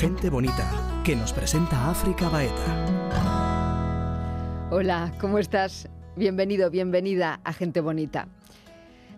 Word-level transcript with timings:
Gente 0.00 0.30
bonita, 0.30 1.02
que 1.04 1.14
nos 1.14 1.30
presenta 1.30 1.90
África 1.90 2.30
Baeta. 2.30 3.10
Hola, 4.70 5.12
¿cómo 5.20 5.38
estás? 5.38 5.90
Bienvenido, 6.16 6.70
bienvenida 6.70 7.42
a 7.44 7.52
Gente 7.52 7.82
bonita. 7.82 8.26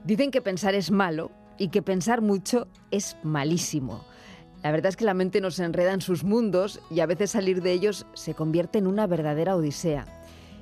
Dicen 0.03 0.33
que 0.33 0.43
pensar 0.43 0.75
es 0.75 0.91
malo 0.91 1.31
y 1.57 1.69
que 1.69 1.83
pensar 1.83 2.21
mucho 2.21 2.67
es 2.91 3.17
malísimo. 3.23 4.05
La 4.65 4.73
verdad 4.73 4.89
es 4.89 4.97
que 4.97 5.05
la 5.05 5.15
mente 5.15 5.41
nos 5.41 5.61
enreda 5.61 5.93
en 5.93 6.01
sus 6.01 6.25
mundos 6.25 6.81
y 6.91 6.99
a 6.99 7.07
veces 7.07 7.31
salir 7.31 7.63
de 7.63 7.71
ellos 7.71 8.05
se 8.15 8.35
convierte 8.35 8.79
en 8.79 8.89
una 8.89 9.07
verdadera 9.07 9.55
odisea. 9.55 10.07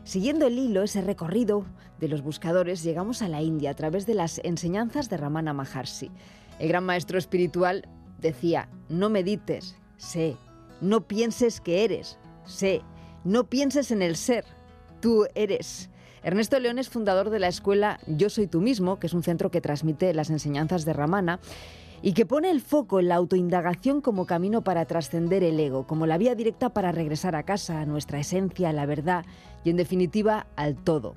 Siguiendo 0.05 0.47
el 0.47 0.59
hilo, 0.59 0.83
ese 0.83 1.01
recorrido 1.01 1.65
de 1.99 2.09
los 2.09 2.21
buscadores, 2.21 2.83
llegamos 2.83 3.23
a 3.23 3.29
la 3.31 3.41
India 3.41 3.71
a 3.71 3.75
través 3.75 4.05
de 4.05 4.17
las 4.17 4.39
enseñanzas 4.45 5.09
de 5.09 5.17
Ramana 5.17 5.55
Maharshi. 5.55 6.11
El 6.59 6.69
gran 6.69 6.85
maestro 6.85 7.17
espiritual 7.17 7.89
decía, 8.19 8.69
no 8.91 9.09
medites, 9.09 9.81
sé, 10.01 10.37
no 10.81 11.03
pienses 11.03 11.61
que 11.61 11.85
eres, 11.85 12.19
sé, 12.45 12.81
no 13.23 13.45
pienses 13.45 13.91
en 13.91 14.03
el 14.03 14.17
ser, 14.17 14.45
tú 15.01 15.27
eres. 15.35 15.91
Ernesto 16.23 16.59
León 16.59 16.79
es 16.79 16.89
fundador 16.89 17.31
de 17.31 17.39
la 17.39 17.49
escuela 17.49 18.01
Yo 18.07 18.31
Soy 18.31 18.47
Tú 18.47 18.61
Mismo, 18.61 18.99
que 18.99 19.07
es 19.07 19.15
un 19.15 19.23
centro 19.23 19.51
que 19.51 19.61
transmite 19.61 20.13
las 20.15 20.31
enseñanzas 20.31 20.85
de 20.85 20.93
Ramana 20.93 21.39
y 22.03 22.15
que 22.15 22.25
pone 22.25 22.51
el 22.51 22.63
foco 22.63 22.99
en 22.99 23.09
la 23.09 23.17
autoindagación 23.17 24.01
como 24.01 24.27
camino 24.27 24.65
para 24.65 24.87
trascender 24.87 25.45
el 25.45 25.61
ego, 25.61 25.87
como 25.87 26.07
la 26.07 26.19
vía 26.19 26.35
directa 26.35 26.71
para 26.71 26.93
regresar 26.93 27.37
a 27.37 27.43
casa, 27.43 27.81
a 27.81 27.87
nuestra 27.87 28.19
esencia, 28.19 28.71
a 28.71 28.73
la 28.73 28.87
verdad 28.87 29.27
y 29.65 29.71
en 29.71 29.77
definitiva 29.77 30.47
al 30.57 30.77
todo. 30.77 31.17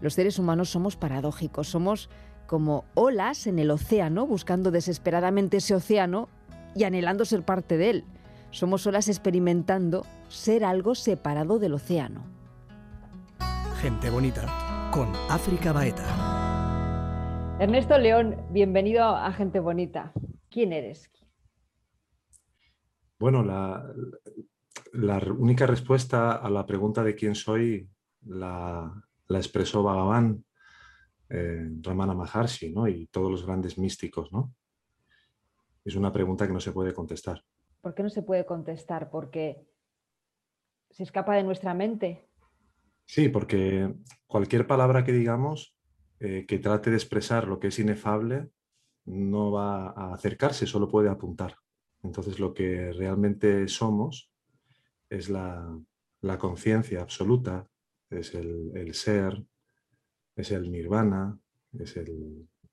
Los 0.00 0.14
seres 0.14 0.38
humanos 0.38 0.70
somos 0.70 0.96
paradójicos, 0.96 1.68
somos 1.68 2.08
como 2.46 2.84
olas 2.94 3.46
en 3.46 3.58
el 3.58 3.70
océano, 3.70 4.26
buscando 4.26 4.70
desesperadamente 4.70 5.58
ese 5.58 5.74
océano 5.74 6.28
y 6.74 6.84
anhelando 6.84 7.24
ser 7.24 7.42
parte 7.42 7.76
de 7.76 7.90
él. 7.90 8.04
Somos 8.50 8.86
olas 8.86 9.08
experimentando 9.08 10.06
ser 10.28 10.64
algo 10.64 10.94
separado 10.94 11.58
del 11.58 11.74
océano. 11.74 12.24
Gente 13.80 14.10
bonita 14.10 14.90
con 14.92 15.08
África 15.28 15.72
Baeta. 15.72 16.34
Ernesto 17.58 17.98
León, 17.98 18.36
bienvenido 18.50 19.04
a 19.04 19.32
Gente 19.32 19.60
Bonita. 19.60 20.12
¿Quién 20.50 20.72
eres? 20.72 21.10
Bueno, 23.18 23.42
la, 23.42 25.18
única 25.38 25.66
respuesta 25.66 26.32
a 26.32 26.50
la 26.50 26.66
pregunta 26.66 27.02
de 27.02 27.14
quién 27.14 27.34
soy 27.34 27.88
la, 28.26 28.92
expresó 29.28 29.82
Bhagavan 29.82 30.44
eh, 31.28 31.70
Ramana 31.80 32.14
Maharshi 32.14 32.72
¿no? 32.72 32.86
y 32.86 33.06
todos 33.06 33.30
los 33.30 33.46
grandes 33.46 33.78
místicos. 33.78 34.32
¿no? 34.32 34.54
Es 35.84 35.96
una 35.96 36.12
pregunta 36.12 36.46
que 36.46 36.52
no 36.52 36.60
se 36.60 36.72
puede 36.72 36.94
contestar. 36.94 37.44
¿Por 37.80 37.94
qué 37.94 38.02
no 38.02 38.08
se 38.08 38.22
puede 38.22 38.46
contestar? 38.46 39.10
Porque 39.10 39.66
se 40.90 41.02
escapa 41.02 41.34
de 41.36 41.42
nuestra 41.42 41.74
mente. 41.74 42.28
Sí, 43.04 43.28
porque 43.28 43.94
cualquier 44.26 44.66
palabra 44.66 45.04
que 45.04 45.12
digamos 45.12 45.76
eh, 46.20 46.46
que 46.46 46.58
trate 46.58 46.90
de 46.90 46.96
expresar 46.96 47.46
lo 47.46 47.60
que 47.60 47.68
es 47.68 47.78
inefable 47.78 48.50
no 49.04 49.52
va 49.52 49.88
a 49.90 50.14
acercarse, 50.14 50.66
solo 50.66 50.88
puede 50.88 51.10
apuntar. 51.10 51.56
Entonces 52.02 52.38
lo 52.38 52.54
que 52.54 52.92
realmente 52.92 53.68
somos 53.68 54.30
es 55.10 55.28
la, 55.28 55.78
conciencia 56.38 57.02
absoluta, 57.02 57.68
es 58.08 58.34
el 58.34 58.94
ser, 58.94 59.44
es 60.36 60.50
el 60.50 60.70
nirvana, 60.70 61.38
es 61.78 61.98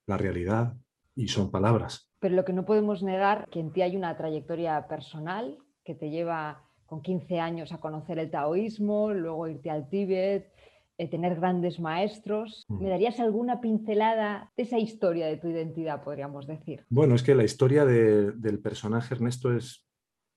la 0.06 0.16
realidad 0.16 0.74
y 1.14 1.28
son 1.28 1.50
palabras. 1.50 2.10
Pero 2.20 2.34
lo 2.34 2.44
que 2.44 2.52
no 2.52 2.64
podemos 2.64 3.02
negar 3.02 3.48
que 3.50 3.60
en 3.60 3.72
ti 3.72 3.82
hay 3.82 3.96
una 3.96 4.16
trayectoria 4.16 4.86
personal 4.88 5.58
que 5.84 5.94
te 5.94 6.10
lleva 6.10 6.68
con 6.86 7.02
15 7.02 7.40
años 7.40 7.72
a 7.72 7.80
conocer 7.80 8.18
el 8.18 8.30
taoísmo, 8.30 9.12
luego 9.12 9.48
irte 9.48 9.70
al 9.70 9.88
Tíbet, 9.88 10.52
eh, 10.98 11.08
tener 11.08 11.36
grandes 11.36 11.80
maestros. 11.80 12.64
Mm. 12.68 12.82
¿Me 12.82 12.90
darías 12.90 13.18
alguna 13.18 13.60
pincelada 13.60 14.52
de 14.56 14.62
esa 14.62 14.78
historia 14.78 15.26
de 15.26 15.38
tu 15.38 15.48
identidad, 15.48 16.04
podríamos 16.04 16.46
decir? 16.46 16.84
Bueno, 16.90 17.14
es 17.14 17.22
que 17.22 17.34
la 17.34 17.44
historia 17.44 17.84
del 17.84 18.60
personaje 18.60 19.14
Ernesto 19.14 19.56
es 19.56 19.88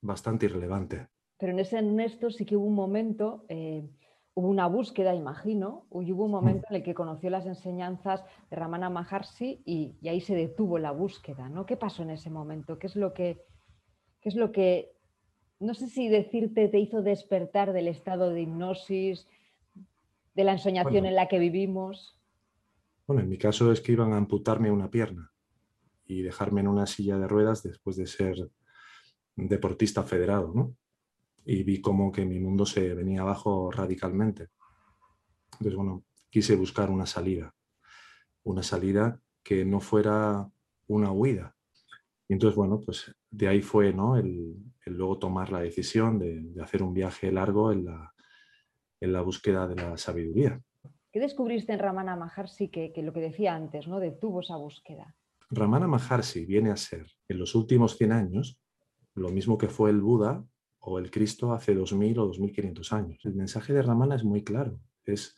bastante 0.01 0.45
irrelevante. 0.45 1.07
Pero 1.37 1.51
en 1.51 1.59
ese 1.59 1.77
Ernesto 1.77 2.29
sí 2.29 2.45
que 2.45 2.55
hubo 2.55 2.65
un 2.65 2.75
momento 2.75 3.45
eh, 3.49 3.83
hubo 4.35 4.49
una 4.49 4.67
búsqueda, 4.67 5.15
imagino, 5.15 5.87
y 6.01 6.11
hubo 6.11 6.25
un 6.25 6.31
momento 6.31 6.67
en 6.69 6.75
el 6.75 6.83
que 6.83 6.93
conoció 6.93 7.29
las 7.29 7.45
enseñanzas 7.45 8.23
de 8.49 8.57
Ramana 8.57 8.89
Maharshi 8.89 9.61
y, 9.65 9.95
ahí 10.07 10.19
se 10.19 10.35
detuvo 10.35 10.77
la 10.77 10.91
búsqueda, 10.91 11.47
¿no? 11.47 11.65
¿Qué 11.65 11.77
pasó 11.77 12.03
en 12.03 12.09
ese 12.11 12.29
momento? 12.29 12.77
¿Qué 12.77 12.87
es 12.87 12.97
lo 12.97 13.13
que, 13.13 13.45
qué 14.19 14.29
es 14.29 14.35
lo 14.35 14.51
que 14.51 14.91
no 15.59 15.73
sé 15.73 15.87
si 15.87 16.09
decirte 16.09 16.67
te 16.67 16.79
hizo 16.79 17.01
despertar 17.01 17.71
del 17.71 17.87
estado 17.87 18.29
de 18.29 18.41
hipnosis, 18.41 19.25
de 20.35 20.43
la 20.43 20.51
ensoñación 20.51 21.05
en 21.05 21.15
la 21.15 21.29
que 21.29 21.39
vivimos? 21.39 22.19
Bueno, 23.07 23.21
en 23.21 23.29
mi 23.29 23.37
caso 23.37 23.71
es 23.71 23.79
que 23.79 23.93
iban 23.93 24.11
a 24.11 24.17
amputarme 24.17 24.69
una 24.69 24.91
pierna 24.91 25.31
y 26.05 26.23
dejarme 26.23 26.59
en 26.59 26.67
una 26.67 26.87
silla 26.87 27.17
de 27.17 27.27
ruedas 27.27 27.63
después 27.63 27.95
de 27.95 28.05
ser 28.05 28.51
deportista 29.37 30.03
federado, 30.03 30.51
¿no? 30.53 30.75
Y 31.45 31.63
vi 31.63 31.79
como 31.79 32.11
que 32.11 32.25
mi 32.25 32.39
mundo 32.39 32.65
se 32.65 32.93
venía 32.93 33.21
abajo 33.21 33.71
radicalmente. 33.71 34.49
Entonces, 35.53 35.75
bueno, 35.75 36.03
quise 36.29 36.55
buscar 36.55 36.89
una 36.89 37.05
salida, 37.05 37.53
una 38.43 38.63
salida 38.63 39.21
que 39.43 39.63
no 39.63 39.79
fuera 39.79 40.49
una 40.87 41.11
huida. 41.11 41.55
Y 42.27 42.33
entonces, 42.33 42.57
bueno, 42.57 42.81
pues 42.83 43.15
de 43.29 43.47
ahí 43.47 43.61
fue 43.61 43.93
¿no? 43.93 44.17
el, 44.17 44.55
luego 44.85 45.19
tomar 45.19 45.51
la 45.51 45.61
decisión 45.61 46.17
de, 46.17 46.51
hacer 46.61 46.81
un 46.81 46.93
viaje 46.93 47.31
largo 47.31 47.71
en 47.71 47.85
la, 47.85 48.13
en 48.99 49.13
la, 49.13 49.21
búsqueda 49.21 49.67
de 49.67 49.75
la 49.75 49.97
sabiduría. 49.97 50.59
¿Qué 51.11 51.19
descubriste 51.19 51.71
en 51.73 51.79
Ramana 51.79 52.15
Maharshi 52.15 52.69
que, 52.69 52.91
que 52.91 53.03
lo 53.03 53.13
que 53.13 53.21
decía 53.21 53.55
antes, 53.55 53.87
¿no? 53.87 53.99
detuvo 53.99 54.41
esa 54.41 54.57
búsqueda? 54.57 55.15
Ramana 55.51 55.87
Maharshi 55.87 56.45
viene 56.45 56.71
a 56.71 56.75
ser, 56.75 57.05
en 57.29 57.37
los 57.37 57.53
últimos 57.53 57.97
100 57.97 58.11
años, 58.11 58.59
lo 59.13 59.29
mismo 59.29 59.57
que 59.57 59.69
fue 59.69 59.91
el 59.91 60.01
Buda 60.01 60.43
o 60.85 60.99
el 60.99 61.09
Cristo 61.09 61.51
hace 61.51 61.73
2000 61.73 62.19
o 62.19 62.25
2500 62.27 62.93
años. 62.93 63.19
El 63.25 63.33
mensaje 63.33 63.73
de 63.73 63.81
Ramana 63.81 64.15
es 64.15 64.23
muy 64.23 64.43
claro, 64.43 64.79
es 65.03 65.35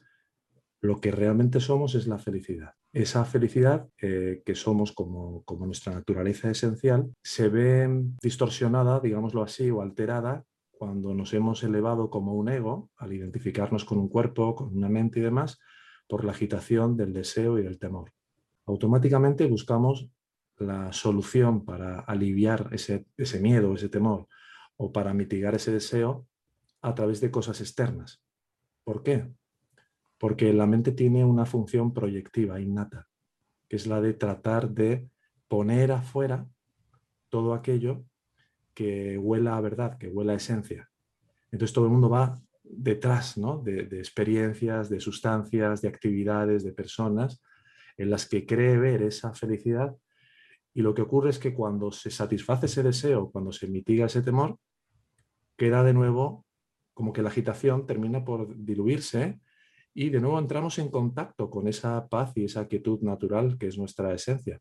lo 0.81 0.99
que 0.99 1.11
realmente 1.11 1.59
somos 1.59 1.95
es 1.95 2.05
la 2.07 2.19
felicidad. 2.19 2.73
Esa 2.93 3.23
felicidad 3.25 3.87
eh, 4.01 4.41
que 4.45 4.55
somos 4.55 4.91
como, 4.91 5.43
como 5.43 5.65
nuestra 5.65 5.93
naturaleza 5.93 6.51
esencial 6.51 7.13
se 7.23 7.49
ve 7.49 7.89
distorsionada, 8.21 8.99
digámoslo 8.99 9.41
así, 9.41 9.69
o 9.71 9.81
alterada 9.81 10.43
cuando 10.71 11.13
nos 11.13 11.33
hemos 11.33 11.63
elevado 11.63 12.09
como 12.09 12.33
un 12.35 12.49
ego 12.49 12.91
al 12.97 13.13
identificarnos 13.13 13.85
con 13.85 13.97
un 13.97 14.09
cuerpo, 14.09 14.53
con 14.53 14.75
una 14.75 14.89
mente 14.89 15.19
y 15.19 15.23
demás, 15.23 15.59
por 16.07 16.23
la 16.23 16.31
agitación 16.31 16.95
del 16.97 17.13
deseo 17.13 17.57
y 17.57 17.63
del 17.63 17.79
temor. 17.79 18.11
Automáticamente 18.65 19.45
buscamos 19.47 20.09
la 20.57 20.91
solución 20.91 21.65
para 21.65 21.99
aliviar 22.01 22.69
ese, 22.71 23.07
ese 23.15 23.39
miedo, 23.39 23.73
ese 23.73 23.89
temor, 23.89 24.27
o 24.77 24.91
para 24.91 25.13
mitigar 25.13 25.55
ese 25.55 25.71
deseo 25.71 26.27
a 26.81 26.95
través 26.95 27.19
de 27.19 27.31
cosas 27.31 27.59
externas. 27.61 28.23
¿Por 28.83 29.03
qué? 29.03 29.29
Porque 30.17 30.53
la 30.53 30.65
mente 30.65 30.91
tiene 30.91 31.25
una 31.25 31.45
función 31.45 31.93
proyectiva 31.93 32.59
innata, 32.59 33.07
que 33.67 33.75
es 33.75 33.87
la 33.87 34.01
de 34.01 34.13
tratar 34.13 34.69
de 34.69 35.09
poner 35.47 35.91
afuera 35.91 36.47
todo 37.29 37.53
aquello 37.53 38.05
que 38.73 39.17
huela 39.17 39.57
a 39.57 39.61
verdad, 39.61 39.97
que 39.97 40.07
huela 40.07 40.33
a 40.33 40.37
esencia. 40.37 40.89
Entonces 41.51 41.73
todo 41.73 41.85
el 41.85 41.91
mundo 41.91 42.09
va 42.09 42.39
detrás 42.63 43.37
¿no? 43.37 43.59
de, 43.59 43.83
de, 43.83 43.97
experiencias, 43.97 44.89
de 44.89 44.99
sustancias, 44.99 45.81
de 45.81 45.87
actividades, 45.87 46.63
de 46.63 46.73
personas 46.73 47.41
en 47.97 48.09
las 48.09 48.27
que 48.27 48.45
cree 48.45 48.77
ver 48.77 49.01
esa 49.01 49.33
felicidad 49.33 49.95
y 50.77 50.83
lo 50.83 50.93
que 50.93 51.01
ocurre 51.01 51.31
es 51.31 51.39
que 51.39 51.55
cuando 51.55 51.91
se 51.91 52.11
satisface 52.11 52.67
ese 52.67 52.83
deseo, 52.83 53.31
cuando 53.31 53.51
se 53.51 53.65
mitiga 53.65 54.05
ese 54.05 54.21
temor, 54.21 54.59
queda 55.57 55.83
de 55.83 55.93
nuevo 55.93 56.45
como 56.93 57.13
que 57.13 57.21
la 57.21 57.29
agitación 57.29 57.85
termina 57.85 58.23
por 58.23 58.55
diluirse 58.55 59.39
y 59.93 60.09
de 60.09 60.21
nuevo 60.21 60.39
entramos 60.39 60.79
en 60.79 60.89
contacto 60.89 61.49
con 61.49 61.67
esa 61.67 62.07
paz 62.07 62.31
y 62.35 62.45
esa 62.45 62.67
quietud 62.67 63.01
natural 63.01 63.57
que 63.57 63.67
es 63.67 63.77
nuestra 63.77 64.13
esencia. 64.13 64.59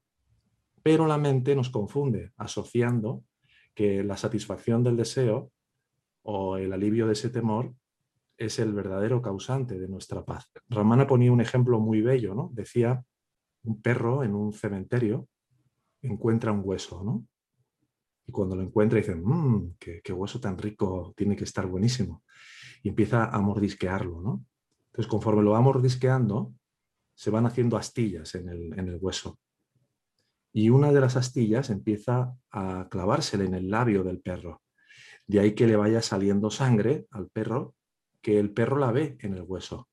Pero 0.83 1.07
la 1.07 1.19
mente 1.19 1.55
nos 1.55 1.71
confunde 1.71 2.33
asociando 2.37 3.25
que 3.75 4.03
la 4.03 4.17
satisfacción 4.17 4.83
del 4.83 4.97
deseo 4.97 5.53
o 6.23 6.57
el 6.57 6.73
alivio 6.73 7.07
de 7.07 7.13
ese 7.13 7.31
temor 7.31 7.75
es 8.39 8.59
el 8.59 8.73
verdadero 8.73 9.23
causante 9.23 9.79
de 9.79 9.89
nuestra 9.89 10.25
paz. 10.25 10.51
Ramana 10.69 11.07
ponía 11.07 11.33
un 11.33 11.41
ejemplo 11.41 11.81
muy 11.81 12.03
bello, 12.03 12.35
¿no? 12.35 12.51
Decía, 12.53 13.03
un 13.65 13.81
perro 13.81 14.25
en 14.25 14.35
un 14.35 14.53
cementerio 14.53 15.29
encuentra 16.03 16.53
un 16.53 16.63
hueso, 16.65 17.03
¿no? 17.03 17.27
Y 18.27 18.33
cuando 18.33 18.57
lo 18.57 18.63
encuentra 18.63 18.99
dice, 18.99 19.15
mmm, 19.15 19.77
qué, 19.79 20.13
hueso 20.13 20.41
tan 20.41 20.59
rico, 20.59 21.15
tiene 21.17 21.37
que 21.37 21.45
estar 21.45 21.67
buenísimo. 21.67 22.25
Y 22.83 22.89
empieza 22.89 23.27
a 23.27 23.41
mordisquearlo, 23.41 24.21
¿no? 24.21 24.45
Entonces, 24.87 25.11
conforme 25.11 25.43
lo 25.43 25.53
va 25.53 25.61
mordisqueando, 25.61 26.55
se 27.15 27.31
van 27.31 27.47
haciendo 27.47 27.77
astillas 27.77 28.35
en 28.35 28.49
el, 28.49 28.79
en 28.79 28.89
el 28.89 28.99
hueso. 29.01 29.39
Y 30.53 30.71
una 30.71 30.91
de 30.91 31.01
las 31.01 31.17
astillas 31.17 31.71
empieza 31.71 32.35
a 32.51 32.89
clavársele 32.91 33.45
en 33.45 33.55
el 33.55 33.71
labio 33.71 34.03
del 34.03 34.21
perro. 34.21 34.63
De 35.27 35.41
ahí 35.41 35.55
que 35.55 35.67
le 35.67 35.77
vaya 35.77 36.01
saliendo 36.03 36.51
sangre 36.51 37.07
al 37.11 37.29
perro, 37.29 37.75
que 38.23 38.39
el 38.39 38.53
perro 38.53 38.79
la 38.79 38.91
ve 38.91 39.17
en 39.21 39.35
el 39.35 39.43
hueso. 39.43 39.89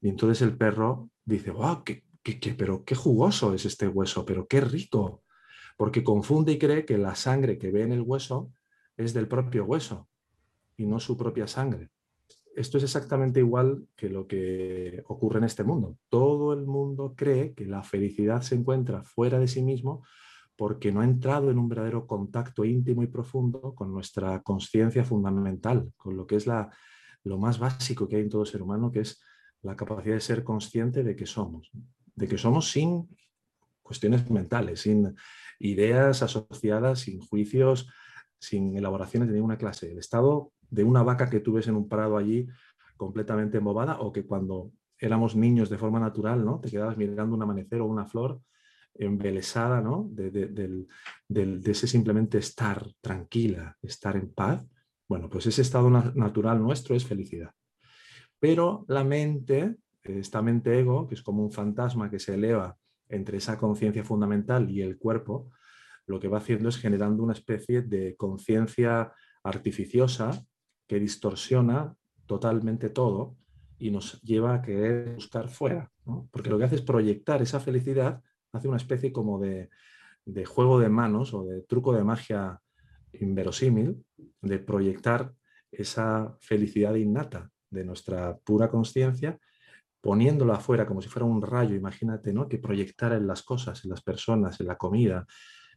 Y 0.00 0.08
entonces 0.08 0.42
el 0.42 0.56
perro 0.56 1.10
dice, 1.24 1.50
wow, 1.50 1.82
qué, 1.82 2.04
qué, 2.22 2.54
pero 2.54 2.84
qué 2.84 2.94
jugoso 2.94 3.54
es 3.54 3.64
este 3.64 3.88
hueso, 3.88 4.24
pero 4.24 4.46
qué 4.46 4.60
rico. 4.60 5.22
Porque 5.80 6.04
confunde 6.04 6.52
y 6.52 6.58
cree 6.58 6.84
que 6.84 6.98
la 6.98 7.14
sangre 7.14 7.56
que 7.56 7.70
ve 7.70 7.80
en 7.80 7.92
el 7.92 8.02
hueso 8.02 8.52
es 8.98 9.14
del 9.14 9.26
propio 9.26 9.64
hueso 9.64 10.10
y 10.76 10.84
no 10.84 11.00
su 11.00 11.16
propia 11.16 11.46
sangre. 11.46 11.88
Esto 12.54 12.76
es 12.76 12.84
exactamente 12.84 13.40
igual 13.40 13.88
que 13.96 14.10
lo 14.10 14.26
que 14.26 15.02
ocurre 15.06 15.38
en 15.38 15.44
este 15.44 15.64
mundo. 15.64 15.96
Todo 16.10 16.52
el 16.52 16.66
mundo 16.66 17.14
cree 17.16 17.54
que 17.54 17.64
la 17.64 17.82
felicidad 17.82 18.42
se 18.42 18.56
encuentra 18.56 19.04
fuera 19.04 19.38
de 19.38 19.48
sí 19.48 19.62
mismo 19.62 20.04
porque 20.54 20.92
no 20.92 21.00
ha 21.00 21.04
entrado 21.04 21.50
en 21.50 21.58
un 21.58 21.70
verdadero 21.70 22.06
contacto 22.06 22.66
íntimo 22.66 23.02
y 23.02 23.06
profundo 23.06 23.74
con 23.74 23.90
nuestra 23.90 24.42
conciencia 24.42 25.02
fundamental, 25.02 25.94
con 25.96 26.14
lo 26.14 26.26
que 26.26 26.36
es 26.36 26.46
lo 26.46 27.38
más 27.38 27.58
básico 27.58 28.06
que 28.06 28.16
hay 28.16 28.22
en 28.24 28.28
todo 28.28 28.44
ser 28.44 28.60
humano, 28.60 28.92
que 28.92 29.00
es 29.00 29.18
la 29.62 29.76
capacidad 29.76 30.16
de 30.16 30.20
ser 30.20 30.44
consciente 30.44 31.02
de 31.02 31.16
que 31.16 31.24
somos, 31.24 31.70
de 32.14 32.28
que 32.28 32.36
somos 32.36 32.70
sin 32.70 33.08
cuestiones 33.82 34.30
mentales, 34.30 34.82
sin 34.82 35.16
ideas 35.60 36.22
asociadas, 36.22 37.00
sin 37.00 37.20
juicios, 37.20 37.88
sin 38.40 38.76
elaboraciones 38.76 39.28
de 39.28 39.34
ninguna 39.34 39.58
clase. 39.58 39.92
El 39.92 39.98
estado 39.98 40.52
de 40.70 40.82
una 40.82 41.02
vaca 41.02 41.30
que 41.30 41.40
tú 41.40 41.52
ves 41.52 41.68
en 41.68 41.76
un 41.76 41.88
prado 41.88 42.16
allí 42.16 42.48
completamente 42.96 43.58
embobada 43.58 44.00
o 44.00 44.12
que 44.12 44.24
cuando 44.24 44.72
éramos 44.98 45.36
niños 45.36 45.70
de 45.70 45.78
forma 45.78 46.00
natural, 46.00 46.44
¿no? 46.44 46.60
Te 46.60 46.70
quedabas 46.70 46.96
mirando 46.96 47.36
un 47.36 47.42
amanecer 47.42 47.80
o 47.80 47.86
una 47.86 48.06
flor 48.06 48.40
embelesada, 48.94 49.80
¿no? 49.80 50.08
De, 50.10 50.30
de, 50.30 51.70
ese 51.70 51.86
simplemente 51.86 52.38
estar 52.38 52.86
tranquila, 53.00 53.76
estar 53.82 54.16
en 54.16 54.32
paz. 54.32 54.66
Bueno, 55.08 55.28
pues 55.28 55.46
ese 55.46 55.62
estado 55.62 55.88
natural 55.90 56.62
nuestro 56.62 56.94
es 56.94 57.04
felicidad. 57.04 57.50
Pero 58.38 58.84
la 58.88 59.04
mente, 59.04 59.76
esta 60.02 60.42
mente 60.42 60.78
ego, 60.78 61.06
que 61.06 61.14
es 61.14 61.22
como 61.22 61.42
un 61.42 61.52
fantasma 61.52 62.10
que 62.10 62.18
se 62.18 62.34
eleva 62.34 62.76
entre 63.10 63.38
esa 63.38 63.58
conciencia 63.58 64.04
fundamental 64.04 64.70
y 64.70 64.82
el 64.82 64.98
cuerpo, 64.98 65.50
lo 66.06 66.18
que 66.18 66.28
va 66.28 66.38
haciendo 66.38 66.68
es 66.68 66.76
generando 66.76 67.22
una 67.22 67.32
especie 67.32 67.82
de 67.82 68.16
conciencia 68.16 69.12
artificiosa 69.42 70.44
que 70.86 70.98
distorsiona 70.98 71.94
totalmente 72.26 72.90
todo 72.90 73.36
y 73.78 73.90
nos 73.90 74.20
lleva 74.22 74.54
a 74.54 74.62
querer 74.62 75.14
buscar 75.14 75.48
fuera, 75.48 75.90
porque 76.30 76.50
lo 76.50 76.58
que 76.58 76.64
hace 76.64 76.76
es 76.76 76.82
proyectar 76.82 77.40
esa 77.42 77.60
felicidad, 77.60 78.22
hace 78.52 78.68
una 78.68 78.76
especie 78.76 79.12
como 79.12 79.38
de, 79.38 79.70
de 80.24 80.44
juego 80.44 80.78
de 80.78 80.88
manos 80.88 81.32
o 81.34 81.44
de 81.44 81.62
truco 81.62 81.92
de 81.92 82.04
magia 82.04 82.60
inverosímil, 83.12 84.04
de 84.42 84.58
proyectar 84.58 85.32
esa 85.70 86.36
felicidad 86.40 86.94
innata 86.94 87.50
de 87.70 87.84
nuestra 87.84 88.36
pura 88.38 88.68
conciencia, 88.68 89.38
poniéndola 90.00 90.54
afuera 90.54 90.86
como 90.86 91.02
si 91.02 91.08
fuera 91.08 91.26
un 91.26 91.42
rayo, 91.42 91.74
imagínate, 91.74 92.32
¿no? 92.32 92.48
que 92.48 92.58
proyectara 92.58 93.16
en 93.16 93.26
las 93.26 93.42
cosas, 93.42 93.84
en 93.84 93.90
las 93.90 94.02
personas, 94.02 94.60
en 94.60 94.66
la 94.66 94.76
comida, 94.76 95.26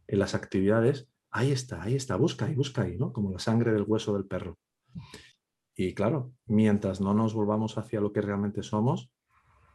en 0.07 0.19
las 0.19 0.35
actividades, 0.35 1.09
ahí 1.31 1.51
está, 1.51 1.81
ahí 1.81 1.95
está, 1.95 2.15
busca 2.15 2.49
y 2.49 2.55
busca 2.55 2.83
ahí, 2.83 2.97
¿no? 2.97 3.11
como 3.11 3.31
la 3.31 3.39
sangre 3.39 3.73
del 3.73 3.83
hueso 3.83 4.13
del 4.13 4.25
perro. 4.25 4.57
Y 5.75 5.93
claro, 5.93 6.33
mientras 6.45 7.01
no 7.01 7.13
nos 7.13 7.33
volvamos 7.33 7.77
hacia 7.77 7.99
lo 7.99 8.13
que 8.13 8.21
realmente 8.21 8.63
somos, 8.63 9.11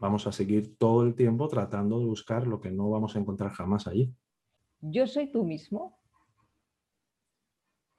vamos 0.00 0.27
a 0.27 0.33
seguir 0.33 0.77
todo 0.79 1.05
el 1.05 1.15
tiempo 1.15 1.49
tratando 1.49 1.99
de 1.99 2.06
buscar 2.06 2.47
lo 2.47 2.61
que 2.61 2.71
no 2.71 2.89
vamos 2.89 3.17
a 3.17 3.19
encontrar 3.19 3.51
jamás 3.51 3.87
allí. 3.87 4.15
¿Yo 4.81 5.06
soy 5.06 5.31
tú 5.31 5.44
mismo? 5.44 5.99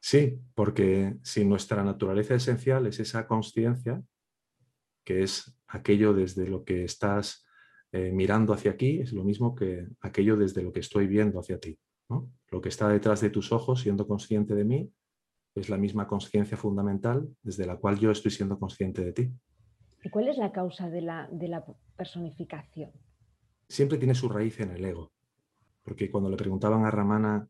Sí, 0.01 0.39
porque 0.55 1.17
si 1.23 1.43
nuestra 1.43 1.83
naturaleza 1.83 2.35
esencial 2.35 2.87
es 2.87 3.01
esa 3.01 3.27
conciencia, 3.27 4.01
que 5.09 5.23
es 5.23 5.51
aquello 5.67 6.13
desde 6.13 6.47
lo 6.47 6.63
que 6.63 6.83
estás 6.83 7.43
eh, 7.91 8.11
mirando 8.11 8.53
hacia 8.53 8.69
aquí, 8.69 8.99
es 8.99 9.11
lo 9.11 9.23
mismo 9.23 9.55
que 9.55 9.87
aquello 10.01 10.37
desde 10.37 10.61
lo 10.61 10.71
que 10.71 10.81
estoy 10.81 11.07
viendo 11.07 11.39
hacia 11.39 11.59
ti. 11.59 11.79
Lo 12.51 12.61
que 12.61 12.69
está 12.69 12.87
detrás 12.87 13.19
de 13.19 13.31
tus 13.31 13.51
ojos, 13.51 13.81
siendo 13.81 14.07
consciente 14.07 14.53
de 14.53 14.65
mí, 14.65 14.93
es 15.55 15.67
la 15.67 15.77
misma 15.77 16.05
conciencia 16.07 16.57
fundamental 16.57 17.27
desde 17.41 17.65
la 17.65 17.77
cual 17.77 17.97
yo 17.97 18.11
estoy 18.11 18.29
siendo 18.29 18.59
consciente 18.59 19.03
de 19.03 19.13
ti. 19.13 19.31
¿Y 20.03 20.11
cuál 20.11 20.27
es 20.27 20.37
la 20.37 20.51
causa 20.51 20.91
de 20.91 21.01
la, 21.01 21.27
personificación? 21.97 22.91
Siempre 23.67 23.97
tiene 23.97 24.13
su 24.13 24.29
raíz 24.29 24.59
en 24.59 24.69
el 24.69 24.85
ego. 24.85 25.11
Porque 25.81 26.11
cuando 26.11 26.29
le 26.29 26.37
preguntaban 26.37 26.85
a 26.85 26.91
Ramana 26.91 27.47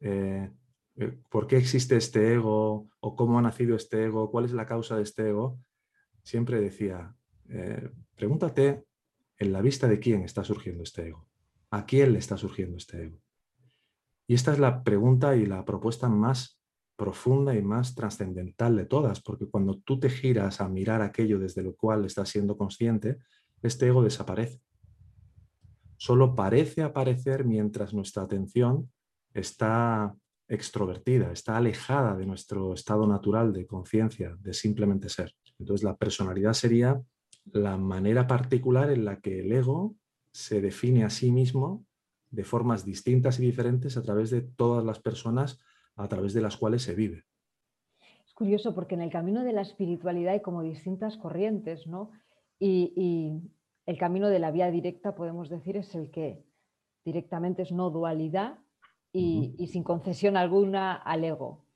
eh, 0.00 0.50
eh, 0.96 1.18
por 1.28 1.46
qué 1.46 1.58
existe 1.58 1.98
este 1.98 2.32
ego 2.32 2.88
o 3.00 3.14
cómo 3.14 3.38
ha 3.38 3.42
nacido 3.42 3.76
este 3.76 4.04
ego, 4.04 4.30
cuál 4.30 4.46
es 4.46 4.52
la 4.52 4.64
causa 4.64 4.96
de 4.96 5.02
este 5.02 5.28
ego, 5.28 5.58
siempre 6.24 6.60
decía, 6.60 7.14
eh, 7.48 7.90
pregúntate 8.16 8.84
en 9.38 9.52
la 9.52 9.60
vista 9.60 9.86
de 9.86 10.00
quién 10.00 10.22
está 10.22 10.42
surgiendo 10.42 10.82
este 10.82 11.08
ego, 11.08 11.28
a 11.70 11.86
quién 11.86 12.12
le 12.12 12.18
está 12.18 12.36
surgiendo 12.36 12.76
este 12.76 13.04
ego. 13.04 13.18
Y 14.26 14.34
esta 14.34 14.52
es 14.52 14.58
la 14.58 14.82
pregunta 14.82 15.36
y 15.36 15.46
la 15.46 15.64
propuesta 15.64 16.08
más 16.08 16.60
profunda 16.96 17.54
y 17.54 17.62
más 17.62 17.94
trascendental 17.94 18.76
de 18.76 18.86
todas, 18.86 19.20
porque 19.20 19.46
cuando 19.46 19.78
tú 19.78 19.98
te 19.98 20.08
giras 20.08 20.60
a 20.60 20.68
mirar 20.68 21.02
aquello 21.02 21.38
desde 21.38 21.62
lo 21.62 21.74
cual 21.74 22.04
estás 22.04 22.30
siendo 22.30 22.56
consciente, 22.56 23.18
este 23.62 23.88
ego 23.88 24.02
desaparece. 24.02 24.60
Solo 25.96 26.34
parece 26.34 26.82
aparecer 26.82 27.44
mientras 27.44 27.92
nuestra 27.92 28.22
atención 28.22 28.90
está 29.32 30.16
extrovertida, 30.48 31.32
está 31.32 31.56
alejada 31.56 32.16
de 32.16 32.26
nuestro 32.26 32.74
estado 32.74 33.06
natural 33.06 33.52
de 33.52 33.66
conciencia, 33.66 34.36
de 34.40 34.54
simplemente 34.54 35.08
ser. 35.08 35.34
Entonces 35.64 35.82
la 35.82 35.96
personalidad 35.96 36.52
sería 36.52 37.02
la 37.52 37.78
manera 37.78 38.26
particular 38.26 38.90
en 38.90 39.06
la 39.06 39.18
que 39.20 39.40
el 39.40 39.50
ego 39.50 39.96
se 40.30 40.60
define 40.60 41.04
a 41.04 41.10
sí 41.10 41.32
mismo 41.32 41.86
de 42.30 42.44
formas 42.44 42.84
distintas 42.84 43.40
y 43.40 43.46
diferentes 43.46 43.96
a 43.96 44.02
través 44.02 44.28
de 44.28 44.42
todas 44.42 44.84
las 44.84 44.98
personas 44.98 45.58
a 45.96 46.06
través 46.06 46.34
de 46.34 46.42
las 46.42 46.58
cuales 46.58 46.82
se 46.82 46.94
vive. 46.94 47.24
Es 48.26 48.34
curioso 48.34 48.74
porque 48.74 48.94
en 48.94 49.00
el 49.00 49.10
camino 49.10 49.42
de 49.42 49.54
la 49.54 49.62
espiritualidad 49.62 50.34
hay 50.34 50.42
como 50.42 50.62
distintas 50.62 51.16
corrientes, 51.16 51.86
¿no? 51.86 52.10
Y, 52.58 53.40
el 53.86 53.98
camino 53.98 54.28
de 54.30 54.38
la 54.38 54.50
vía 54.50 54.70
directa, 54.70 55.14
podemos 55.14 55.50
decir, 55.50 55.76
es 55.76 55.94
el 55.94 56.10
que 56.10 56.42
directamente 57.04 57.60
es 57.62 57.70
no 57.70 57.90
dualidad 57.90 58.58
y, 59.12 59.54
y 59.58 59.66
sin 59.66 59.82
concesión 59.82 60.38
alguna 60.38 60.94
al 60.94 61.22
ego. 61.22 61.66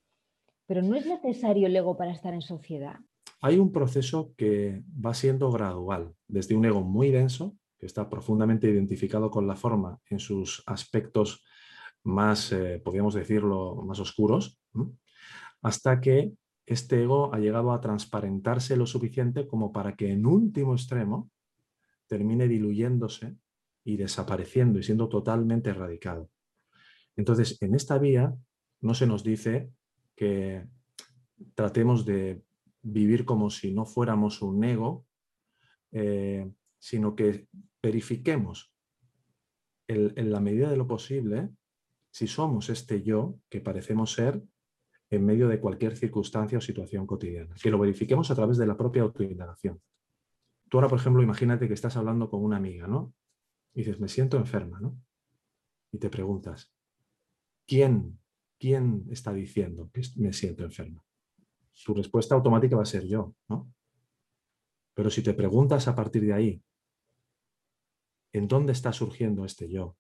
Pero 0.66 0.80
no 0.80 0.97
es 0.97 1.07
necesario 1.07 1.66
el 1.66 1.76
ego 1.76 1.99
para 1.99 2.12
estar 2.12 2.33
en 2.33 2.40
sociedad. 2.40 3.00
Hay 3.40 3.59
un 3.59 3.73
proceso 3.73 4.35
que 4.37 4.83
va 5.04 5.14
siendo 5.14 5.50
gradual, 5.52 6.14
desde 6.26 6.57
un 6.57 6.64
ego 6.64 6.83
muy 6.83 7.11
denso, 7.11 7.57
que 7.78 7.87
está 7.87 8.09
profundamente 8.11 8.68
identificado 8.68 9.30
con 9.30 9.47
la 9.47 9.54
forma 9.54 10.00
en 10.11 10.18
sus 10.18 10.62
aspectos 10.66 11.45
más, 12.02 12.52
eh, 12.52 12.80
podríamos 12.85 13.14
decirlo, 13.14 13.76
más 13.87 14.00
oscuros, 14.00 14.61
hasta 15.62 16.00
que 16.00 16.33
este 16.66 17.02
ego 17.02 17.33
ha 17.33 17.38
llegado 17.38 17.73
a 17.73 17.80
transparentarse 17.80 18.76
lo 18.76 18.87
suficiente 18.87 19.47
como 19.47 19.73
para 19.73 19.95
que 19.95 20.11
en 20.11 20.26
último 20.26 20.75
extremo 20.75 21.30
termine 22.07 22.49
diluyéndose 22.49 23.37
y 23.85 23.97
desapareciendo 23.97 24.78
y 24.78 24.83
siendo 24.83 25.09
totalmente 25.09 25.71
erradicado. 25.71 26.28
Entonces, 27.16 27.57
en 27.62 27.75
esta 27.75 27.99
vía 27.99 28.35
no 28.80 28.95
se 28.95 29.07
nos 29.07 29.23
dice 29.23 29.71
que 30.14 30.66
tratemos 31.54 32.04
de 32.04 32.42
vivir 32.92 33.25
como 33.25 33.50
si 33.50 33.73
no 33.73 33.85
fuéramos 33.87 34.42
un 34.42 34.62
ego, 34.64 35.07
eh, 35.92 36.50
sino 36.78 37.14
que 37.14 37.49
verifiquemos 37.83 38.73
en 39.87 40.30
la 40.30 40.40
medida 40.40 40.68
de 40.68 40.76
lo 40.76 40.87
posible 40.87 41.50
si 42.11 42.26
somos 42.26 42.68
este 42.68 43.02
yo 43.02 43.38
que 43.49 43.61
parecemos 43.61 44.12
ser 44.12 44.42
en 45.11 45.25
medio 45.25 45.49
de 45.49 45.61
cualquier 45.61 45.97
circunstancia 45.97 46.59
o 46.59 46.61
situación 46.61 47.07
cotidiana. 47.07 47.54
Que 47.62 47.71
lo 47.71 47.78
verifiquemos 47.78 48.30
a 48.30 48.35
través 48.35 48.59
de 48.59 48.66
la 48.66 48.76
propia 48.76 49.02
autoindagación. 49.02 49.80
Tú 50.68 50.76
ahora, 50.76 50.88
por 50.88 50.99
ejemplo, 50.99 51.23
imagínate 51.23 51.66
que 51.66 51.75
estás 51.75 51.97
hablando 51.97 52.28
con 52.28 52.45
una 52.45 52.59
amiga, 52.59 52.87
¿no? 52.87 53.14
Y 53.75 53.80
dices, 53.80 54.00
me 54.00 54.09
siento 54.09 54.37
enferma, 54.37 54.80
¿no? 54.80 55.00
Y 55.92 55.99
te 55.99 56.11
preguntas, 56.11 56.71
¿quién, 57.66 58.18
quién 58.59 59.07
está 59.11 59.33
diciendo 59.33 59.90
que 59.92 60.02
me 60.16 60.35
siento 60.35 60.64
enferma? 60.64 61.02
Su 61.78 61.94
respuesta 61.94 62.35
automática 62.35 62.76
va 62.76 62.82
a 62.82 62.87
ser 62.87 63.06
yo, 63.06 63.35
¿no? 63.49 63.73
Pero 64.94 65.11
si 65.11 65.23
te 65.23 65.32
preguntas 65.32 65.87
a 65.87 65.94
partir 65.94 66.25
de 66.25 66.32
ahí, 66.32 66.62
¿en 68.32 68.49
dónde 68.49 68.73
está 68.73 68.92
surgiendo 68.92 69.44
este 69.44 69.70
yo? 69.70 69.97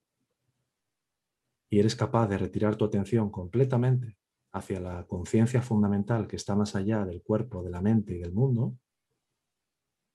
y 1.70 1.78
eres 1.78 1.96
capaz 1.96 2.28
de 2.28 2.38
retirar 2.38 2.76
tu 2.76 2.84
atención 2.84 3.30
completamente 3.30 4.16
hacia 4.52 4.80
la 4.80 5.06
conciencia 5.06 5.60
fundamental 5.60 6.26
que 6.26 6.36
está 6.36 6.56
más 6.56 6.74
allá 6.74 7.04
del 7.04 7.22
cuerpo, 7.22 7.62
de 7.62 7.70
la 7.70 7.82
mente 7.82 8.14
y 8.14 8.18
del 8.18 8.32
mundo, 8.32 8.76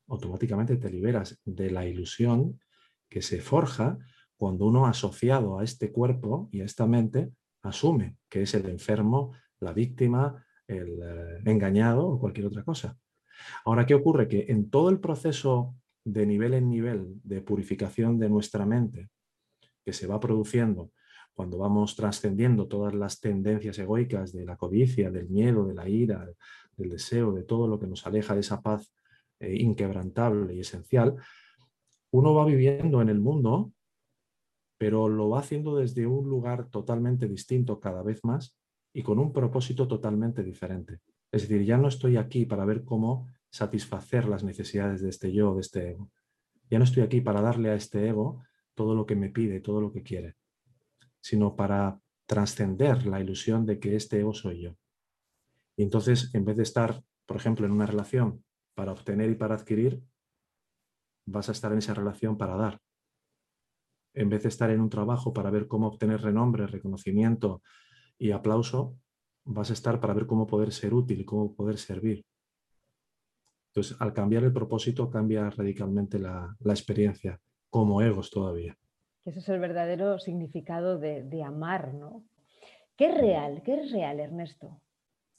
automáticamente 0.07 0.77
te 0.77 0.89
liberas 0.89 1.39
de 1.45 1.69
la 1.69 1.85
ilusión 1.85 2.59
que 3.07 3.21
se 3.21 3.41
forja 3.41 3.99
cuando 4.35 4.65
uno 4.65 4.87
asociado 4.87 5.59
a 5.59 5.63
este 5.63 5.91
cuerpo 5.91 6.49
y 6.51 6.61
a 6.61 6.65
esta 6.65 6.87
mente 6.87 7.31
asume 7.61 8.17
que 8.27 8.41
es 8.41 8.53
el 8.55 8.67
enfermo, 8.67 9.33
la 9.59 9.71
víctima, 9.71 10.43
el 10.67 10.99
eh, 11.01 11.41
engañado 11.45 12.07
o 12.07 12.19
cualquier 12.19 12.47
otra 12.47 12.63
cosa. 12.63 12.97
Ahora, 13.65 13.85
¿qué 13.85 13.95
ocurre? 13.95 14.27
Que 14.27 14.45
en 14.49 14.69
todo 14.69 14.89
el 14.89 14.99
proceso 14.99 15.75
de 16.05 16.25
nivel 16.25 16.53
en 16.53 16.69
nivel 16.69 17.19
de 17.23 17.41
purificación 17.41 18.19
de 18.19 18.29
nuestra 18.29 18.65
mente 18.65 19.09
que 19.85 19.93
se 19.93 20.07
va 20.07 20.19
produciendo 20.19 20.91
cuando 21.33 21.57
vamos 21.57 21.95
trascendiendo 21.95 22.67
todas 22.67 22.93
las 22.93 23.19
tendencias 23.19 23.77
egoicas 23.79 24.31
de 24.33 24.45
la 24.45 24.55
codicia, 24.55 25.09
del 25.09 25.29
miedo, 25.29 25.65
de 25.65 25.73
la 25.73 25.89
ira, 25.89 26.27
del 26.77 26.89
deseo, 26.89 27.31
de 27.31 27.43
todo 27.43 27.67
lo 27.67 27.79
que 27.79 27.87
nos 27.87 28.05
aleja 28.05 28.35
de 28.35 28.41
esa 28.41 28.61
paz 28.61 28.93
eh, 29.39 29.55
inquebrantable 29.61 30.53
y 30.53 30.59
esencial, 30.59 31.15
uno 32.11 32.35
va 32.35 32.45
viviendo 32.45 33.01
en 33.01 33.09
el 33.09 33.19
mundo, 33.19 33.71
pero 34.77 35.09
lo 35.09 35.29
va 35.29 35.39
haciendo 35.39 35.75
desde 35.75 36.05
un 36.05 36.29
lugar 36.29 36.69
totalmente 36.69 37.27
distinto 37.27 37.79
cada 37.79 38.03
vez 38.03 38.23
más 38.23 38.55
y 38.93 39.01
con 39.01 39.19
un 39.19 39.33
propósito 39.33 39.87
totalmente 39.87 40.43
diferente. 40.43 40.99
Es 41.31 41.43
decir, 41.43 41.65
ya 41.65 41.77
no 41.77 41.87
estoy 41.87 42.17
aquí 42.17 42.45
para 42.45 42.63
ver 42.63 42.83
cómo 42.83 43.27
satisfacer 43.49 44.27
las 44.27 44.43
necesidades 44.43 45.01
de 45.01 45.09
este 45.09 45.33
yo, 45.33 45.55
de 45.55 45.61
este 45.61 45.91
ego. 45.91 46.11
Ya 46.69 46.77
no 46.77 46.85
estoy 46.85 47.03
aquí 47.03 47.19
para 47.21 47.41
darle 47.41 47.71
a 47.71 47.75
este 47.75 48.07
ego 48.07 48.43
todo 48.75 48.95
lo 48.95 49.05
que 49.05 49.15
me 49.15 49.29
pide, 49.29 49.59
todo 49.59 49.81
lo 49.81 49.91
que 49.91 50.03
quiere, 50.03 50.35
sino 51.21 51.55
para 51.55 51.99
trascender 52.27 53.05
la 53.07 53.19
ilusión 53.19 53.65
de 53.65 53.79
que 53.79 53.95
este 53.95 54.19
ego 54.19 54.33
soy 54.33 54.61
yo. 54.61 54.77
Y 55.75 55.83
entonces, 55.83 56.33
en 56.33 56.45
vez 56.45 56.55
de 56.57 56.63
estar, 56.63 57.03
por 57.25 57.37
ejemplo, 57.37 57.65
en 57.65 57.71
una 57.71 57.87
relación 57.87 58.43
para 58.75 58.91
obtener 58.91 59.29
y 59.29 59.35
para 59.35 59.55
adquirir, 59.55 60.03
vas 61.25 61.49
a 61.49 61.51
estar 61.51 61.71
en 61.71 61.79
esa 61.79 61.93
relación 61.93 62.37
para 62.37 62.55
dar. 62.55 62.79
En 64.13 64.29
vez 64.29 64.43
de 64.43 64.49
estar 64.49 64.69
en 64.69 64.81
un 64.81 64.89
trabajo 64.89 65.33
para 65.33 65.49
ver 65.49 65.67
cómo 65.67 65.87
obtener 65.87 66.21
renombre, 66.21 66.67
reconocimiento 66.67 67.63
y 68.23 68.31
aplauso, 68.31 68.97
vas 69.43 69.69
a 69.69 69.73
estar 69.73 69.99
para 69.99 70.13
ver 70.13 70.25
cómo 70.25 70.47
poder 70.47 70.71
ser 70.71 70.93
útil 70.93 71.25
cómo 71.25 71.53
poder 71.53 71.77
servir. 71.77 72.23
Entonces, 73.67 73.97
al 73.99 74.13
cambiar 74.13 74.45
el 74.45 74.53
propósito, 74.53 75.09
cambia 75.09 75.49
radicalmente 75.49 76.19
la, 76.19 76.55
experiencia, 76.63 77.41
como 77.69 78.01
egos 78.01 78.29
todavía. 78.29 78.77
Ese 79.25 79.39
es 79.39 79.49
el 79.49 79.59
verdadero 79.59 80.19
significado 80.19 80.99
de, 80.99 81.43
amar, 81.43 81.93
¿no? 81.93 82.23
¿Qué 82.95 83.07
es 83.09 83.17
real? 83.17 83.61
¿Qué 83.65 83.73
es 83.81 83.91
real, 83.91 84.21
Ernesto? 84.21 84.79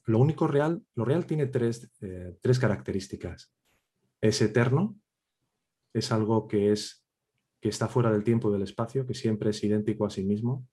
Lo 0.05 0.19
único 0.19 0.47
real, 0.47 0.83
lo 0.95 1.07
real 1.07 1.25
tiene 1.25 1.47
tres, 1.47 1.91
eh, 2.03 2.37
tres 2.43 2.59
características. 2.59 3.51
Es 4.21 4.43
eterno, 4.43 4.99
es 5.95 6.13
algo 6.13 6.49
que, 6.49 6.71
es, 6.71 7.07
que 7.61 7.71
está 7.71 7.89
fuera 7.89 8.13
del 8.13 8.25
tiempo 8.25 8.51
y 8.51 8.53
del 8.53 8.63
espacio, 8.63 9.07
que 9.07 9.15
siempre 9.15 9.51
es 9.51 9.65
idéntico 9.65 10.05
a 10.05 10.11
sí 10.11 10.23
mismo 10.23 10.67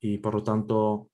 y 0.00 0.18
por 0.18 0.34
lo 0.34 0.42
tanto 0.42 1.10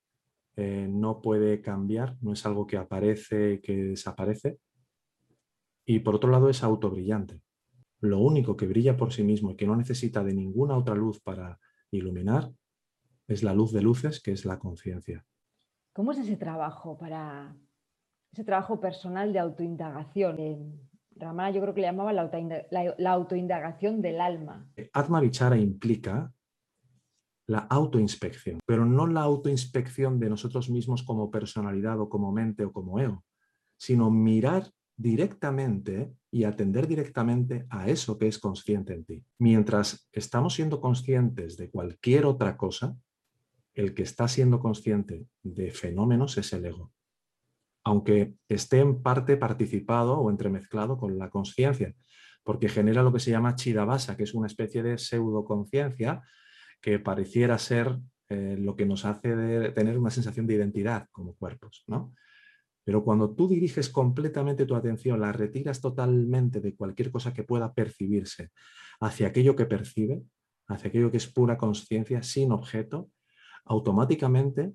eh, 0.57 0.87
no 0.89 1.21
puede 1.21 1.61
cambiar, 1.61 2.17
no 2.21 2.33
es 2.33 2.45
algo 2.47 2.67
que 2.67 2.77
aparece 2.77 3.55
y 3.55 3.61
que 3.61 3.77
desaparece 3.77 4.59
y 5.87 6.01
por 6.01 6.15
otro 6.15 6.31
lado 6.31 6.49
es 6.49 6.63
autobrillante. 6.63 7.41
Lo 8.01 8.21
único 8.21 8.57
que 8.57 8.67
brilla 8.67 8.97
por 8.97 9.13
sí 9.13 9.23
mismo 9.23 9.51
y 9.51 9.57
que 9.57 9.67
no 9.67 9.77
necesita 9.77 10.23
de 10.23 10.35
ninguna 10.35 10.77
otra 10.77 10.95
luz 10.95 11.21
para 11.21 11.59
iluminar 11.91 12.51
es 13.27 13.43
la 13.43 13.55
luz 13.55 13.73
de 13.73 13.83
luces, 13.83 14.21
que 14.21 14.33
es 14.33 14.45
la 14.45 14.59
conciencia. 14.59 15.25
¿Cómo 15.93 16.13
es 16.13 16.19
ese 16.19 16.37
trabajo 16.37 16.99
para 16.99 17.57
ese 18.33 18.45
trabajo 18.45 18.81
personal 18.81 19.33
de 19.33 19.39
autoindagación? 19.39 20.91
Ramana 21.17 21.51
yo 21.51 21.61
creo 21.63 21.75
que 21.75 21.81
le 21.81 21.87
llamaba 21.87 22.13
la, 22.13 22.31
la 22.99 23.11
autoindagación 23.13 24.03
del 24.03 24.21
alma. 24.21 24.69
Atma 24.93 25.21
Vichara 25.21 25.57
implica 25.57 26.33
la 27.47 27.59
autoinspección, 27.59 28.61
pero 28.67 28.87
no 28.87 29.07
la 29.07 29.23
autoinspección 29.23 30.19
de 30.19 30.31
nosotros 30.31 30.71
mismos 30.71 31.03
como 31.03 31.31
personalidad 31.31 32.01
o 32.01 32.09
como 32.09 32.33
mente 32.33 32.65
o 32.65 32.73
como 32.73 32.99
ego, 32.99 33.25
sino 33.77 34.11
mirar 34.11 34.71
directamente 34.97 36.15
y 36.31 36.45
atender 36.45 36.87
directamente 36.87 37.67
a 37.69 37.89
eso 37.89 38.17
que 38.17 38.29
es 38.29 38.39
consciente 38.39 38.95
en 38.95 39.05
ti. 39.05 39.25
Mientras 39.39 40.09
estamos 40.13 40.55
siendo 40.55 40.81
conscientes 40.81 41.57
de 41.57 41.71
cualquier 41.71 42.27
otra 42.27 42.57
cosa, 42.57 42.97
el 43.75 43.93
que 43.95 44.05
está 44.05 44.29
siendo 44.29 44.61
consciente 44.61 45.27
de 45.43 45.71
fenómenos 45.73 46.39
es 46.39 46.53
el 46.53 46.65
ego, 46.65 46.93
aunque 47.83 48.35
esté 48.49 48.79
en 48.79 49.03
parte 49.03 49.37
participado 49.37 50.19
o 50.19 50.31
entremezclado 50.31 50.97
con 50.97 51.19
la 51.19 51.29
conciencia, 51.29 51.95
porque 52.45 52.69
genera 52.69 53.03
lo 53.03 53.13
que 53.13 53.21
se 53.21 53.31
llama 53.31 53.57
chidabasa, 53.57 54.17
que 54.17 54.23
es 54.23 54.35
una 54.35 54.47
especie 54.47 54.83
de 54.83 54.97
pseudoconciencia 54.97 56.23
que 56.85 56.99
pareciera 56.99 57.57
ser 57.57 57.99
eh, 58.29 58.59
lo 58.59 58.77
que 58.77 58.85
nos 58.85 59.07
hace 59.07 59.71
tener 59.71 59.99
una 59.99 60.11
sensación 60.11 60.47
de 60.47 60.53
identidad 60.53 61.09
como 61.13 61.35
cuerpos, 61.35 61.83
¿no? 61.87 62.13
Pero 62.85 63.03
cuando 63.03 63.35
tú 63.35 63.49
diriges 63.49 63.89
completamente 63.89 64.67
tu 64.67 64.75
atención, 64.75 65.19
la 65.19 65.33
retiras 65.33 65.81
totalmente 65.81 66.61
de 66.61 66.77
cualquier 66.77 67.11
cosa 67.11 67.33
que 67.33 67.43
pueda 67.43 67.73
percibirse 67.73 68.51
hacia 69.01 69.29
aquello 69.29 69.57
que 69.57 69.65
percibe, 69.65 70.25
hacia 70.69 70.91
aquello 70.91 71.11
que 71.11 71.17
es 71.17 71.27
pura 71.27 71.57
conciencia, 71.57 72.23
sin 72.23 72.53
objeto, 72.53 73.09
automáticamente 73.65 74.75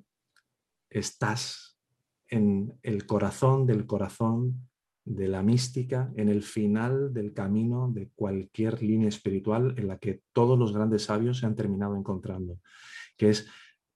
estás 0.90 1.80
en 2.28 2.74
el 2.82 3.06
corazón 3.06 3.68
del 3.68 3.86
corazón 3.86 4.68
de 5.10 5.28
la 5.28 5.42
mística, 5.42 6.12
en 6.16 6.30
el 6.30 6.44
final 6.44 7.12
del 7.14 7.34
camino 7.34 7.90
de 7.92 8.10
cualquier 8.16 8.82
línea 8.82 9.10
espiritual 9.10 9.74
en 9.78 9.88
la 9.88 9.98
que 9.98 10.22
todos 10.34 10.58
los 10.58 10.72
grandes 10.72 11.04
sabios 11.04 11.40
se 11.40 11.48
han 11.48 11.56
terminado 11.56 11.96
encontrando, 11.96 12.60
que 13.18 13.32
es 13.32 13.48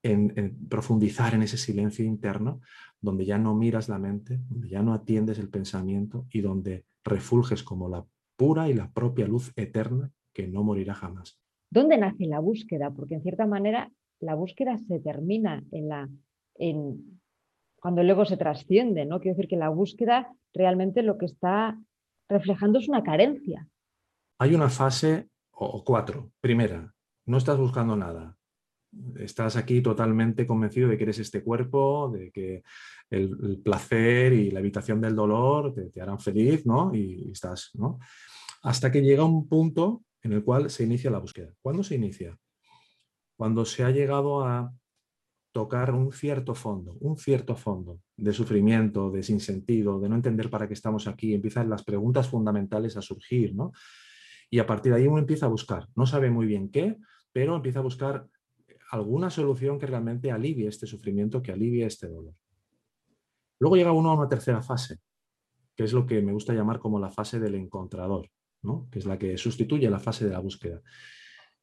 en 0.02 0.68
profundizar 0.68 1.34
en 1.34 1.44
ese 1.44 1.58
silencio 1.58 2.04
interno 2.04 2.60
donde 3.00 3.26
ya 3.26 3.38
no 3.38 3.54
miras 3.54 3.88
la 3.90 4.00
mente, 4.00 4.40
donde 4.50 4.70
ya 4.70 4.82
no 4.82 4.94
atiendes 4.94 5.38
el 5.38 5.50
pensamiento 5.50 6.26
y 6.32 6.42
donde 6.42 6.86
refulges 7.04 7.62
como 7.62 7.88
la 7.88 8.06
pura 8.36 8.68
y 8.70 8.74
la 8.74 8.92
propia 8.92 9.28
luz 9.28 9.54
eterna 9.56 10.12
que 10.34 10.48
no 10.48 10.64
morirá 10.64 10.94
jamás. 10.94 11.40
¿Dónde 11.70 11.98
nace 11.98 12.26
la 12.26 12.40
búsqueda? 12.40 12.92
Porque 12.92 13.16
en 13.16 13.22
cierta 13.22 13.46
manera 13.46 13.92
la 14.20 14.36
búsqueda 14.36 14.78
se 14.78 15.00
termina 15.00 15.64
en 15.72 15.90
la, 15.90 16.10
en, 16.56 17.22
cuando 17.84 18.00
el 18.00 18.10
ego 18.10 18.24
se 18.24 18.38
trasciende, 18.38 19.06
¿no? 19.06 19.20
Quiero 19.20 19.36
decir 19.36 19.50
que 19.50 19.58
la 19.58 19.68
búsqueda 19.68 20.34
realmente 20.54 21.04
lo 21.04 21.18
que 21.18 21.26
está 21.26 21.78
reflejando 22.30 22.80
es 22.80 22.88
una 22.88 23.04
carencia. 23.04 23.68
Hay 24.40 24.56
una 24.56 24.70
fase 24.70 25.28
o 25.52 25.84
cuatro. 25.84 26.32
Primera, 26.40 26.94
no 27.26 27.38
estás 27.38 27.58
buscando 27.58 27.98
nada 27.98 28.38
estás 29.20 29.56
aquí 29.56 29.82
totalmente 29.82 30.46
convencido 30.46 30.88
de 30.88 30.98
que 30.98 31.04
eres 31.04 31.20
este 31.20 31.44
cuerpo, 31.44 32.12
de 32.14 32.32
que 32.32 32.64
el, 33.10 33.60
placer 33.64 34.34
y 34.34 34.52
la 34.52 34.60
evitación 34.60 35.02
del 35.02 35.16
dolor 35.16 35.74
te, 35.74 36.02
harán 36.02 36.20
feliz, 36.20 36.66
¿no? 36.66 36.94
Y, 36.94 37.32
estás, 37.32 37.72
¿no? 37.74 38.00
Hasta 38.62 38.92
que 38.92 39.02
llega 39.02 39.24
un 39.24 39.48
punto 39.48 40.04
en 40.22 40.34
el 40.34 40.44
cual 40.44 40.70
se 40.70 40.84
inicia 40.84 41.12
la 41.12 41.20
búsqueda. 41.20 41.52
¿Cuándo 41.62 41.84
se 41.84 41.96
inicia? 41.96 42.38
Cuando 43.36 43.66
se 43.66 43.84
ha 43.84 43.92
llegado 43.92 44.46
a 44.46 44.72
tocar 45.54 45.94
un 45.94 46.12
cierto 46.12 46.56
fondo, 46.56 46.98
un 47.00 47.16
cierto 47.16 47.56
fondo 47.56 48.02
de 48.18 48.34
sufrimiento, 48.34 49.12
de 49.12 49.22
sinsentido, 49.22 50.00
de 50.00 50.10
no 50.10 50.16
entender 50.16 50.50
para 50.50 50.68
qué 50.68 50.74
estamos 50.74 51.08
aquí, 51.08 51.34
empiezan 51.34 51.70
las 51.70 51.84
preguntas 51.84 52.28
fundamentales 52.28 52.98
a 52.98 53.02
surgir, 53.02 53.56
¿no? 53.56 53.72
Y 54.50 54.60
a 54.60 54.66
partir 54.66 54.92
de 54.92 55.00
ahí 55.00 55.08
uno 55.08 55.20
empieza 55.20 55.46
a 55.46 55.50
buscar, 55.50 55.88
no 55.96 56.08
sabe 56.08 56.32
muy 56.32 56.48
bien 56.48 56.70
qué, 56.70 56.98
pero 57.32 57.56
empieza 57.56 57.80
a 57.80 57.84
buscar 57.84 58.28
alguna 58.92 59.30
solución 59.30 59.80
que 59.80 59.86
realmente 59.86 60.32
alivie 60.32 60.68
este 60.68 60.88
sufrimiento, 60.88 61.42
que 61.42 61.52
alivie 61.52 61.86
este 61.86 62.08
dolor. 62.08 62.34
Luego 63.60 63.76
llega 63.76 63.92
uno 63.92 64.10
a 64.10 64.16
una 64.16 64.30
tercera 64.30 64.62
fase, 64.64 65.00
que 65.76 65.84
es 65.84 65.94
lo 65.94 66.06
que 66.06 66.22
me 66.22 66.34
gusta 66.34 66.54
llamar 66.54 66.80
como 66.80 67.00
la 67.00 67.12
fase 67.12 67.40
del 67.40 67.56
encontrador, 67.56 68.30
¿no? 68.64 68.88
que 68.92 69.00
es 69.00 69.06
la 69.06 69.20
que 69.20 69.38
sustituye 69.38 69.90
la 69.90 70.00
fase 70.00 70.26
de 70.26 70.32
la 70.32 70.40
búsqueda. 70.40 70.82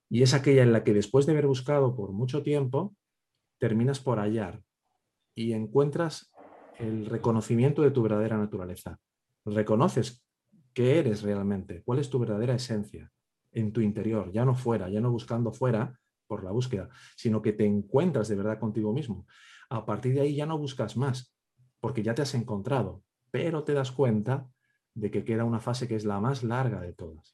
Y 0.09 0.23
es 0.23 0.33
aquella 0.33 0.63
en 0.63 0.73
la 0.73 0.85
que 0.85 0.95
después 0.95 1.27
de 1.27 1.33
haber 1.33 1.47
buscado 1.47 1.95
por 1.95 2.13
mucho 2.13 2.43
tiempo, 2.43 2.97
terminas 3.61 4.01
por 4.01 4.19
hallar 4.19 4.61
y 5.37 5.53
encuentras 5.53 6.33
el 6.79 7.07
reconocimiento 7.07 7.83
de 7.83 7.93
tu 7.93 8.03
verdadera 8.03 8.37
naturaleza. 8.37 8.99
Reconoces 9.45 10.25
qué 10.75 10.99
eres 10.99 11.23
realmente, 11.23 11.83
cuál 11.85 12.01
es 12.01 12.11
tu 12.11 12.19
verdadera 12.19 12.55
esencia 12.55 13.13
en 13.53 13.73
tu 13.73 13.81
interior, 13.81 14.33
ya 14.33 14.45
no 14.45 14.55
fuera, 14.55 14.89
ya 14.89 15.01
no 15.01 15.11
buscando 15.13 15.53
fuera, 15.53 16.01
por 16.31 16.45
la 16.45 16.53
búsqueda, 16.53 16.89
sino 17.17 17.43
que 17.43 17.53
te 17.53 17.67
encuentras 17.67 18.29
de 18.29 18.37
verdad 18.37 18.61
contigo 18.61 18.93
mismo. 18.93 19.27
A 19.69 19.85
partir 19.85 20.15
de 20.15 20.21
ahí 20.21 20.37
ya 20.37 20.47
no 20.47 20.57
buscas 20.57 20.97
más, 20.97 21.35
porque 21.81 22.05
ya 22.05 22.15
te 22.15 22.23
has 22.23 22.35
encontrado, 22.35 23.03
pero 23.33 23.65
te 23.65 23.75
das 23.75 23.91
cuenta 23.91 24.49
de 24.95 25.11
que 25.11 25.25
queda 25.25 25.45
una 25.45 25.59
fase 25.59 25.89
que 25.89 25.97
es 25.97 26.05
la 26.05 26.21
más 26.21 26.45
larga 26.45 26.81
de 26.81 26.93
todas. 26.93 27.33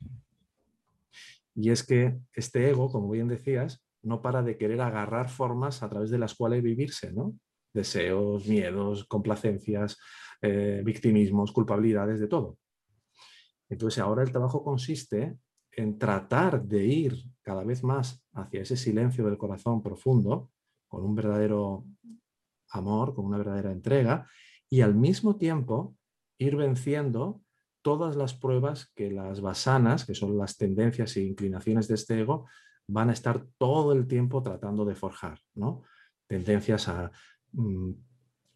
Y 1.54 1.70
es 1.70 1.84
que 1.84 2.18
este 2.32 2.70
ego, 2.70 2.90
como 2.90 3.10
bien 3.10 3.28
decías, 3.28 3.85
no 4.06 4.22
para 4.22 4.42
de 4.42 4.56
querer 4.56 4.80
agarrar 4.80 5.28
formas 5.28 5.82
a 5.82 5.88
través 5.88 6.10
de 6.10 6.18
las 6.18 6.34
cuales 6.34 6.62
vivirse, 6.62 7.12
¿no? 7.12 7.34
Deseos, 7.74 8.46
miedos, 8.46 9.04
complacencias, 9.04 9.98
eh, 10.40 10.82
victimismos, 10.84 11.52
culpabilidades, 11.52 12.20
de 12.20 12.28
todo. 12.28 12.58
Entonces 13.68 14.02
ahora 14.02 14.22
el 14.22 14.30
trabajo 14.30 14.62
consiste 14.62 15.36
en 15.72 15.98
tratar 15.98 16.62
de 16.62 16.84
ir 16.86 17.14
cada 17.42 17.64
vez 17.64 17.82
más 17.82 18.24
hacia 18.32 18.62
ese 18.62 18.76
silencio 18.76 19.26
del 19.26 19.36
corazón 19.36 19.82
profundo, 19.82 20.50
con 20.88 21.04
un 21.04 21.14
verdadero 21.14 21.84
amor, 22.70 23.14
con 23.14 23.26
una 23.26 23.38
verdadera 23.38 23.72
entrega, 23.72 24.26
y 24.70 24.80
al 24.80 24.94
mismo 24.94 25.36
tiempo 25.36 25.96
ir 26.38 26.56
venciendo 26.56 27.42
todas 27.82 28.16
las 28.16 28.34
pruebas 28.34 28.90
que 28.94 29.10
las 29.10 29.40
basanas, 29.40 30.04
que 30.04 30.14
son 30.14 30.38
las 30.38 30.56
tendencias 30.56 31.16
e 31.16 31.22
inclinaciones 31.22 31.88
de 31.88 31.94
este 31.94 32.20
ego, 32.20 32.46
van 32.88 33.10
a 33.10 33.12
estar 33.12 33.44
todo 33.58 33.92
el 33.92 34.06
tiempo 34.06 34.42
tratando 34.42 34.84
de 34.84 34.94
forjar, 34.94 35.38
¿no? 35.54 35.82
Tendencias 36.26 36.88
a 36.88 37.10
mm, 37.52 37.92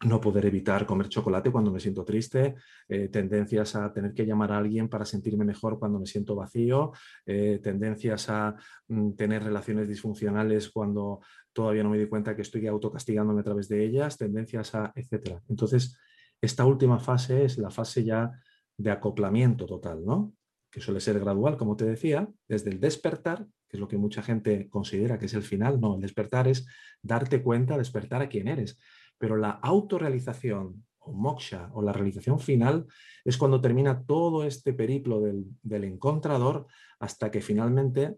no 0.03 0.19
poder 0.19 0.45
evitar 0.45 0.85
comer 0.85 1.09
chocolate 1.09 1.51
cuando 1.51 1.71
me 1.71 1.79
siento 1.79 2.03
triste, 2.03 2.55
eh, 2.87 3.09
tendencias 3.09 3.75
a 3.75 3.91
tener 3.93 4.13
que 4.13 4.25
llamar 4.25 4.51
a 4.51 4.57
alguien 4.57 4.89
para 4.89 5.05
sentirme 5.05 5.45
mejor 5.45 5.77
cuando 5.77 5.99
me 5.99 6.05
siento 6.05 6.35
vacío, 6.35 6.91
eh, 7.25 7.59
tendencias 7.61 8.29
a 8.29 8.55
mm, 8.87 9.11
tener 9.11 9.43
relaciones 9.43 9.87
disfuncionales 9.87 10.69
cuando 10.69 11.19
todavía 11.53 11.83
no 11.83 11.89
me 11.89 11.99
di 11.99 12.07
cuenta 12.07 12.35
que 12.35 12.41
estoy 12.41 12.65
autocastigándome 12.67 13.41
a 13.41 13.43
través 13.43 13.67
de 13.67 13.85
ellas, 13.85 14.17
tendencias 14.17 14.73
a, 14.73 14.91
etcétera. 14.95 15.41
Entonces, 15.47 15.97
esta 16.41 16.65
última 16.65 16.99
fase 16.99 17.45
es 17.45 17.57
la 17.57 17.69
fase 17.69 18.03
ya 18.03 18.31
de 18.77 18.91
acoplamiento 18.91 19.65
total, 19.67 20.03
¿no? 20.03 20.33
Que 20.71 20.81
suele 20.81 21.01
ser 21.01 21.19
gradual, 21.19 21.57
como 21.57 21.75
te 21.75 21.85
decía, 21.85 22.29
desde 22.47 22.71
el 22.71 22.79
despertar, 22.79 23.45
que 23.67 23.77
es 23.77 23.79
lo 23.79 23.87
que 23.87 23.97
mucha 23.97 24.23
gente 24.23 24.69
considera 24.69 25.19
que 25.19 25.25
es 25.25 25.33
el 25.33 25.43
final, 25.43 25.79
no, 25.79 25.95
el 25.95 26.01
despertar 26.01 26.47
es 26.47 26.65
darte 27.01 27.41
cuenta, 27.41 27.77
despertar 27.77 28.21
a 28.21 28.29
quién 28.29 28.47
eres. 28.47 28.79
Pero 29.17 29.35
la 29.35 29.51
autorrealización 29.51 30.83
o 31.03 31.13
moksha 31.13 31.69
o 31.73 31.81
la 31.81 31.93
realización 31.93 32.39
final 32.39 32.85
es 33.25 33.37
cuando 33.37 33.61
termina 33.61 34.03
todo 34.03 34.43
este 34.43 34.73
periplo 34.73 35.21
del, 35.21 35.83
encontrador 35.83 36.67
hasta 36.99 37.31
que 37.31 37.41
finalmente 37.41 38.17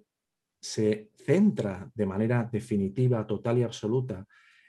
se 0.60 1.10
centra 1.16 1.92
de 1.94 2.06
manera 2.06 2.50
definitiva, 2.52 3.26
total 3.28 3.58
y 3.60 3.64
absoluta 3.64 4.26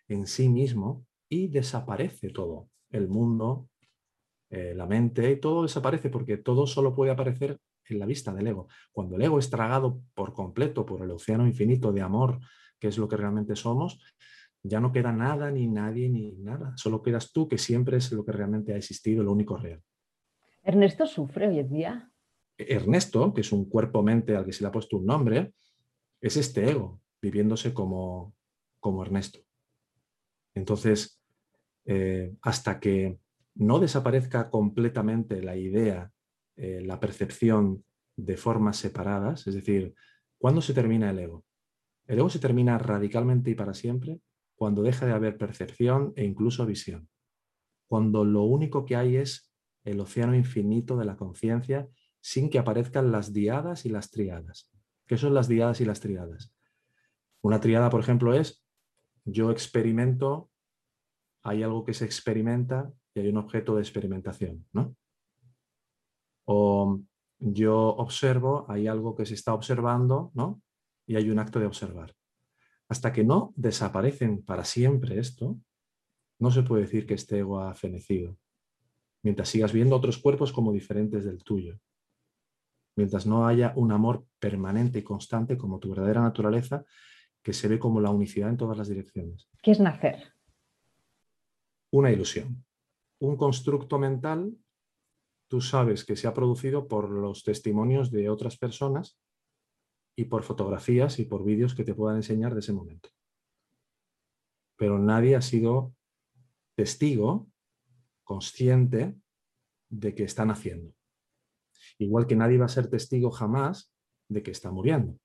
en 0.08 0.26
sí 0.26 0.48
mismo 0.48 1.06
y 1.28 1.48
desaparece 1.48 2.30
todo, 2.30 2.68
el 2.90 3.08
mundo, 3.08 3.68
eh, 4.50 4.74
la 4.74 4.86
mente, 4.86 5.30
y 5.30 5.40
todo 5.40 5.62
desaparece 5.62 6.10
porque 6.10 6.36
todo 6.36 6.66
solo 6.66 6.94
puede 6.94 7.10
aparecer 7.10 7.58
en 7.88 7.98
la 7.98 8.06
vista 8.06 8.32
del 8.32 8.46
ego. 8.46 8.68
Cuando 8.92 9.16
el 9.16 9.22
ego 9.22 9.38
es 9.38 9.50
tragado 9.50 10.00
por 10.14 10.32
completo 10.32 10.84
por 10.86 11.02
el 11.02 11.10
océano 11.10 11.46
infinito 11.46 11.92
de 11.92 12.02
amor, 12.02 12.40
que 12.78 12.88
es 12.88 12.98
lo 12.98 13.08
que 13.08 13.16
realmente 13.16 13.56
somos, 13.56 14.00
ya 14.62 14.80
no 14.80 14.92
queda 14.92 15.12
nada, 15.12 15.50
ni 15.50 15.66
nadie, 15.66 16.08
ni 16.08 16.32
nada. 16.32 16.72
Solo 16.76 17.02
quedas 17.02 17.32
tú, 17.32 17.48
que 17.48 17.58
siempre 17.58 17.98
es 17.98 18.10
lo 18.12 18.24
que 18.24 18.32
realmente 18.32 18.72
ha 18.72 18.76
existido, 18.76 19.22
lo 19.22 19.32
único 19.32 19.56
real. 19.56 19.82
¿Ernesto 20.62 21.06
sufre 21.06 21.48
hoy 21.48 21.58
en 21.58 21.70
día? 21.70 22.10
Ernesto, 22.56 23.34
que 23.34 23.42
es 23.42 23.52
un 23.52 23.68
cuerpo-mente 23.68 24.36
al 24.36 24.46
que 24.46 24.52
se 24.52 24.62
le 24.62 24.68
ha 24.68 24.72
puesto 24.72 24.96
un 24.96 25.06
nombre, 25.06 25.54
es 26.20 26.38
este 26.38 26.70
ego, 26.70 27.02
viviéndose 27.20 27.74
como, 27.74 28.34
como 28.80 29.02
Ernesto. 29.02 29.40
Entonces, 30.54 31.20
eh, 31.84 32.34
hasta 32.40 32.80
que 32.80 33.18
no 33.54 33.78
desaparezca 33.78 34.48
completamente 34.48 35.42
la 35.42 35.56
idea, 35.56 36.10
eh, 36.56 36.80
la 36.84 37.00
percepción 37.00 37.84
de 38.16 38.36
formas 38.36 38.76
separadas, 38.76 39.46
es 39.46 39.54
decir, 39.54 39.94
¿cuándo 40.38 40.60
se 40.60 40.74
termina 40.74 41.10
el 41.10 41.18
ego? 41.18 41.44
El 42.06 42.18
ego 42.18 42.30
se 42.30 42.38
termina 42.38 42.78
radicalmente 42.78 43.50
y 43.50 43.54
para 43.54 43.74
siempre 43.74 44.20
cuando 44.56 44.82
deja 44.82 45.06
de 45.06 45.12
haber 45.12 45.36
percepción 45.36 46.12
e 46.16 46.24
incluso 46.24 46.64
visión, 46.64 47.08
cuando 47.88 48.24
lo 48.24 48.42
único 48.44 48.84
que 48.84 48.96
hay 48.96 49.16
es 49.16 49.52
el 49.84 50.00
océano 50.00 50.34
infinito 50.34 50.96
de 50.96 51.04
la 51.04 51.16
conciencia 51.16 51.88
sin 52.20 52.48
que 52.48 52.58
aparezcan 52.58 53.12
las 53.12 53.32
diadas 53.32 53.84
y 53.84 53.90
las 53.90 54.10
triadas. 54.10 54.70
¿Qué 55.06 55.18
son 55.18 55.34
las 55.34 55.48
diadas 55.48 55.80
y 55.80 55.84
las 55.84 56.00
triadas? 56.00 56.54
Una 57.42 57.60
triada, 57.60 57.90
por 57.90 58.00
ejemplo, 58.00 58.32
es 58.32 58.64
yo 59.24 59.50
experimento, 59.50 60.50
hay 61.42 61.62
algo 61.62 61.84
que 61.84 61.92
se 61.92 62.06
experimenta 62.06 62.90
y 63.14 63.20
hay 63.20 63.28
un 63.28 63.36
objeto 63.36 63.74
de 63.74 63.82
experimentación, 63.82 64.66
¿no? 64.72 64.96
O 66.44 67.00
yo 67.38 67.76
observo, 67.76 68.66
hay 68.68 68.86
algo 68.86 69.14
que 69.14 69.26
se 69.26 69.34
está 69.34 69.54
observando, 69.54 70.30
¿no? 70.34 70.62
Y 71.06 71.16
hay 71.16 71.30
un 71.30 71.38
acto 71.38 71.58
de 71.58 71.66
observar. 71.66 72.14
Hasta 72.88 73.12
que 73.12 73.24
no 73.24 73.52
desaparecen 73.56 74.42
para 74.42 74.64
siempre 74.64 75.18
esto, 75.18 75.58
no 76.38 76.50
se 76.50 76.62
puede 76.62 76.82
decir 76.82 77.06
que 77.06 77.14
este 77.14 77.38
ego 77.38 77.60
ha 77.60 77.74
fenecido. 77.74 78.36
Mientras 79.22 79.48
sigas 79.48 79.72
viendo 79.72 79.96
otros 79.96 80.18
cuerpos 80.18 80.52
como 80.52 80.72
diferentes 80.72 81.24
del 81.24 81.42
tuyo. 81.42 81.78
Mientras 82.96 83.26
no 83.26 83.46
haya 83.46 83.72
un 83.76 83.92
amor 83.92 84.26
permanente 84.38 84.98
y 85.00 85.02
constante 85.02 85.56
como 85.56 85.78
tu 85.78 85.90
verdadera 85.90 86.22
naturaleza, 86.22 86.84
que 87.42 87.52
se 87.52 87.68
ve 87.68 87.78
como 87.78 88.00
la 88.00 88.10
unicidad 88.10 88.48
en 88.48 88.56
todas 88.56 88.76
las 88.78 88.88
direcciones. 88.88 89.48
¿Qué 89.62 89.72
es 89.72 89.80
nacer? 89.80 90.32
Una 91.90 92.10
ilusión. 92.10 92.64
Un 93.20 93.36
constructo 93.36 93.98
mental, 93.98 94.56
tú 95.48 95.60
sabes 95.60 96.04
que 96.04 96.16
se 96.16 96.26
ha 96.26 96.34
producido 96.34 96.88
por 96.88 97.10
los 97.10 97.42
testimonios 97.44 98.10
de 98.10 98.28
otras 98.28 98.56
personas 98.56 99.18
y 100.16 100.26
por 100.26 100.42
fotografías 100.42 101.18
y 101.18 101.24
por 101.24 101.44
vídeos 101.44 101.74
que 101.74 101.84
te 101.84 101.94
puedan 101.94 102.16
enseñar 102.16 102.54
de 102.54 102.60
ese 102.60 102.72
momento. 102.72 103.10
Pero 104.76 104.98
nadie 104.98 105.36
ha 105.36 105.42
sido 105.42 105.94
testigo 106.74 107.48
consciente 108.24 109.14
de 109.88 110.14
que 110.14 110.24
están 110.24 110.50
haciendo. 110.50 110.94
Igual 111.98 112.26
que 112.26 112.36
nadie 112.36 112.58
va 112.58 112.66
a 112.66 112.68
ser 112.68 112.88
testigo 112.88 113.30
jamás 113.30 113.92
de 114.28 114.42
que 114.42 114.50
está 114.50 114.70
muriendo. 114.70 115.18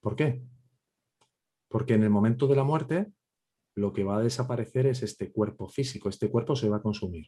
¿Por 0.00 0.16
qué? 0.16 0.42
Porque 1.68 1.94
en 1.94 2.02
el 2.02 2.10
momento 2.10 2.46
de 2.46 2.56
la 2.56 2.64
muerte 2.64 3.12
lo 3.74 3.92
que 3.92 4.04
va 4.04 4.18
a 4.18 4.22
desaparecer 4.22 4.86
es 4.86 5.02
este 5.02 5.32
cuerpo 5.32 5.68
físico, 5.68 6.08
este 6.08 6.30
cuerpo 6.30 6.54
se 6.54 6.68
va 6.68 6.76
a 6.76 6.82
consumir. 6.82 7.26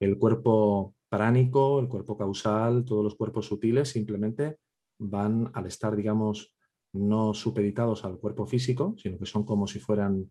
El 0.00 0.18
cuerpo 0.18 0.94
pránico, 1.08 1.80
el 1.80 1.88
cuerpo 1.88 2.16
causal, 2.16 2.84
todos 2.84 3.04
los 3.04 3.14
cuerpos 3.14 3.46
sutiles 3.46 3.88
simplemente 3.88 4.58
van 4.98 5.50
al 5.54 5.66
estar, 5.66 5.94
digamos, 5.94 6.54
no 6.92 7.34
supeditados 7.34 8.04
al 8.04 8.18
cuerpo 8.18 8.46
físico, 8.46 8.94
sino 8.98 9.18
que 9.18 9.26
son 9.26 9.44
como 9.44 9.66
si 9.66 9.78
fueran 9.78 10.30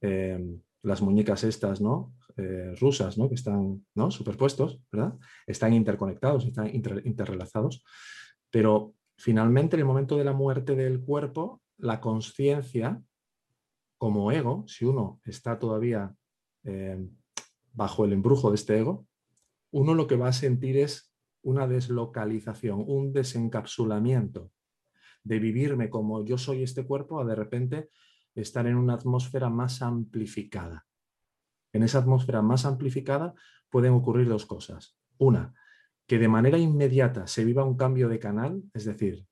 eh, 0.00 0.40
las 0.82 1.02
muñecas 1.02 1.44
estas, 1.44 1.80
¿no? 1.80 2.14
Eh, 2.36 2.74
rusas, 2.80 3.18
¿no? 3.18 3.28
Que 3.28 3.34
están 3.34 3.84
¿no? 3.94 4.10
superpuestos, 4.10 4.80
¿verdad? 4.90 5.18
Están 5.46 5.74
interconectados, 5.74 6.46
están 6.46 6.70
interrelazados, 6.74 7.84
pero 8.50 8.94
finalmente 9.16 9.76
en 9.76 9.80
el 9.80 9.86
momento 9.86 10.16
de 10.16 10.24
la 10.24 10.32
muerte 10.32 10.74
del 10.74 11.00
cuerpo, 11.00 11.60
la 11.76 12.00
conciencia 12.00 13.02
como 13.98 14.32
ego, 14.32 14.64
si 14.66 14.86
uno 14.86 15.20
está 15.26 15.58
todavía 15.58 16.14
eh, 16.64 17.06
bajo 17.72 18.04
el 18.04 18.12
embrujo 18.12 18.50
de 18.50 18.56
este 18.56 18.78
ego, 18.78 19.06
uno 19.70 19.94
lo 19.94 20.06
que 20.06 20.16
va 20.16 20.28
a 20.28 20.32
sentir 20.32 20.76
es 20.76 21.12
una 21.42 21.66
deslocalización, 21.66 22.84
un 22.86 23.12
desencapsulamiento 23.12 24.50
de 25.22 25.38
vivirme 25.38 25.90
como 25.90 26.24
yo 26.24 26.38
soy 26.38 26.62
este 26.62 26.84
cuerpo 26.84 27.20
a 27.20 27.24
de 27.24 27.34
repente 27.34 27.90
estar 28.34 28.66
en 28.66 28.76
una 28.76 28.94
atmósfera 28.94 29.48
más 29.50 29.82
amplificada. 29.82 30.86
En 31.72 31.82
esa 31.82 31.98
atmósfera 31.98 32.42
más 32.42 32.64
amplificada 32.64 33.34
pueden 33.68 33.92
ocurrir 33.92 34.28
dos 34.28 34.46
cosas. 34.46 34.96
Una, 35.18 35.54
que 36.06 36.18
de 36.18 36.28
manera 36.28 36.58
inmediata 36.58 37.26
se 37.26 37.44
viva 37.44 37.64
un 37.64 37.76
cambio 37.76 38.08
de 38.08 38.18
canal, 38.18 38.62
es 38.74 38.84
decir, 38.84 39.26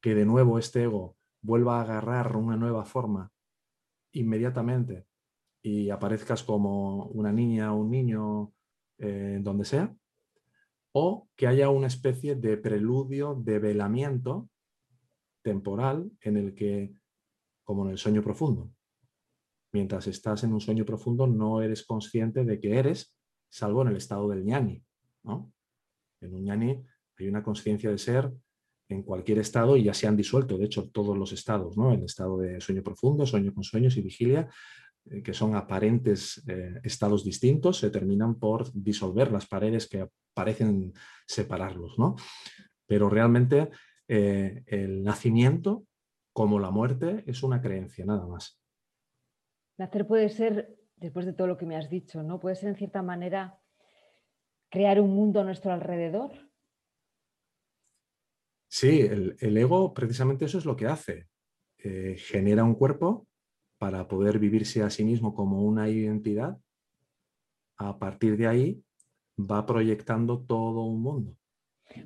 que 0.00 0.14
de 0.14 0.24
nuevo 0.24 0.58
este 0.58 0.84
ego 0.84 1.16
vuelva 1.42 1.78
a 1.78 1.82
agarrar 1.82 2.36
una 2.36 2.56
nueva 2.56 2.84
forma 2.84 3.32
inmediatamente 4.12 5.06
y 5.62 5.90
aparezcas 5.90 6.42
como 6.42 7.06
una 7.06 7.32
niña 7.32 7.72
o 7.72 7.80
un 7.80 7.90
niño 7.90 8.52
eh, 8.98 9.38
donde 9.40 9.64
sea 9.64 9.94
o 10.92 11.28
que 11.36 11.46
haya 11.46 11.68
una 11.68 11.86
especie 11.86 12.34
de 12.34 12.56
preludio 12.56 13.34
de 13.34 13.58
velamiento 13.58 14.48
temporal 15.42 16.10
en 16.20 16.36
el 16.36 16.54
que, 16.54 16.92
como 17.64 17.84
en 17.84 17.92
el 17.92 17.98
sueño 17.98 18.22
profundo, 18.22 18.72
mientras 19.72 20.06
estás 20.06 20.44
en 20.44 20.52
un 20.52 20.60
sueño 20.60 20.84
profundo 20.84 21.26
no 21.26 21.62
eres 21.62 21.84
consciente 21.86 22.44
de 22.44 22.58
que 22.60 22.78
eres, 22.78 23.14
salvo 23.48 23.82
en 23.82 23.88
el 23.88 23.96
estado 23.96 24.28
del 24.28 24.44
ñani. 24.44 24.82
¿no? 25.22 25.52
En 26.20 26.34
un 26.34 26.44
ñani 26.44 26.84
hay 27.18 27.28
una 27.28 27.42
conciencia 27.42 27.90
de 27.90 27.98
ser 27.98 28.32
en 28.88 29.02
cualquier 29.04 29.38
estado 29.38 29.76
y 29.76 29.84
ya 29.84 29.94
se 29.94 30.08
han 30.08 30.16
disuelto, 30.16 30.58
de 30.58 30.64
hecho, 30.64 30.90
todos 30.90 31.16
los 31.16 31.32
estados, 31.32 31.76
¿no? 31.76 31.92
el 31.92 32.02
estado 32.02 32.38
de 32.38 32.60
sueño 32.60 32.82
profundo, 32.82 33.24
sueño 33.24 33.54
con 33.54 33.62
sueños 33.62 33.96
y 33.96 34.02
vigilia, 34.02 34.50
que 35.24 35.34
son 35.34 35.56
aparentes 35.56 36.42
eh, 36.46 36.80
estados 36.84 37.24
distintos, 37.24 37.78
se 37.78 37.90
terminan 37.90 38.38
por 38.38 38.70
disolver 38.72 39.32
las 39.32 39.46
paredes 39.46 39.88
que 39.88 40.08
parecen 40.34 40.92
separarlos. 41.26 41.98
¿no? 41.98 42.16
Pero 42.86 43.08
realmente 43.08 43.70
eh, 44.06 44.62
el 44.66 45.02
nacimiento, 45.02 45.84
como 46.32 46.58
la 46.58 46.70
muerte, 46.70 47.24
es 47.26 47.42
una 47.42 47.60
creencia, 47.60 48.04
nada 48.04 48.26
más. 48.26 48.60
Nacer 49.78 50.06
puede 50.06 50.28
ser, 50.28 50.76
después 50.96 51.26
de 51.26 51.32
todo 51.32 51.46
lo 51.46 51.56
que 51.56 51.66
me 51.66 51.76
has 51.76 51.88
dicho, 51.88 52.22
¿no? 52.22 52.38
Puede 52.38 52.56
ser 52.56 52.68
en 52.68 52.76
cierta 52.76 53.02
manera 53.02 53.58
crear 54.70 55.00
un 55.00 55.10
mundo 55.10 55.40
a 55.40 55.44
nuestro 55.44 55.72
alrededor. 55.72 56.32
Sí, 58.68 59.00
el, 59.00 59.56
ego 59.56 59.92
precisamente 59.94 60.44
eso 60.44 60.58
es 60.58 60.64
lo 60.64 60.76
que 60.76 60.86
hace. 60.86 61.28
genera 61.78 62.62
un 62.62 62.74
cuerpo 62.74 63.26
para 63.80 64.06
poder 64.06 64.38
vivirse 64.38 64.82
a 64.82 64.90
sí 64.90 65.04
mismo 65.04 65.34
como 65.34 65.62
una 65.62 65.88
identidad 65.88 66.58
a 67.78 67.98
partir 67.98 68.36
de 68.36 68.46
ahí 68.46 68.84
va 69.38 69.64
proyectando 69.64 70.40
todo 70.40 70.82
un 70.82 71.00
mundo. 71.00 71.34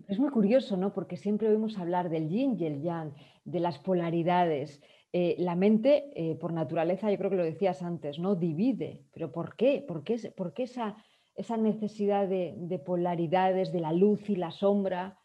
Es 0.07 0.21
muy 0.21 0.31
curioso, 0.31 0.77
¿no? 0.77 0.93
Porque 0.95 1.17
siempre 1.17 1.49
oímos 1.49 1.77
hablar 1.77 2.11
del 2.11 2.29
yin 2.29 2.57
y 2.61 2.67
el 2.67 2.81
yang, 2.81 3.13
de 3.45 3.59
las 3.59 3.81
polaridades. 3.81 4.81
Eh, 5.13 5.35
la 5.41 5.57
mente, 5.57 6.13
eh, 6.15 6.37
por 6.37 6.53
naturaleza, 6.53 7.11
yo 7.11 7.19
creo 7.19 7.31
que 7.31 7.37
lo 7.37 7.43
decías 7.43 7.83
antes, 7.83 8.21
¿no? 8.21 8.37
Divide. 8.37 9.03
¿Pero 9.13 9.33
por 9.33 9.57
qué? 9.57 9.85
¿Por 9.87 10.05
qué, 10.05 10.33
por 10.37 10.55
qué 10.55 10.63
esa, 10.63 10.97
esa, 11.35 11.57
necesidad 11.57 12.29
de, 12.29 12.83
polaridades, 12.87 13.73
de 13.73 13.81
la 13.81 13.93
luz 13.93 14.31
y 14.31 14.37
la 14.37 14.53
sombra? 14.53 15.19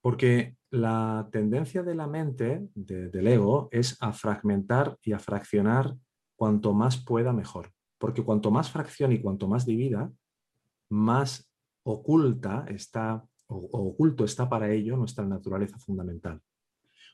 Porque 0.00 0.56
la 0.74 1.28
tendencia 1.30 1.82
de 1.82 1.94
la 1.94 2.06
mente, 2.06 2.68
del 2.74 3.26
ego, 3.28 3.68
es 3.70 3.96
a 4.00 4.12
fragmentar 4.12 4.98
y 5.02 5.12
a 5.12 5.18
fraccionar 5.18 5.94
cuanto 6.36 6.74
más 6.74 6.96
pueda 6.96 7.32
mejor. 7.32 7.70
Porque 7.96 8.22
cuanto 8.22 8.50
más 8.50 8.70
fracción 8.70 9.12
y 9.12 9.20
cuanto 9.20 9.46
más 9.46 9.64
divida, 9.64 10.10
más 10.90 11.48
oculta 11.84 12.64
está 12.68 13.24
o, 13.46 13.56
oculto 13.90 14.24
está 14.24 14.48
para 14.48 14.70
ello 14.72 14.96
nuestra 14.96 15.24
naturaleza 15.24 15.78
fundamental. 15.78 16.40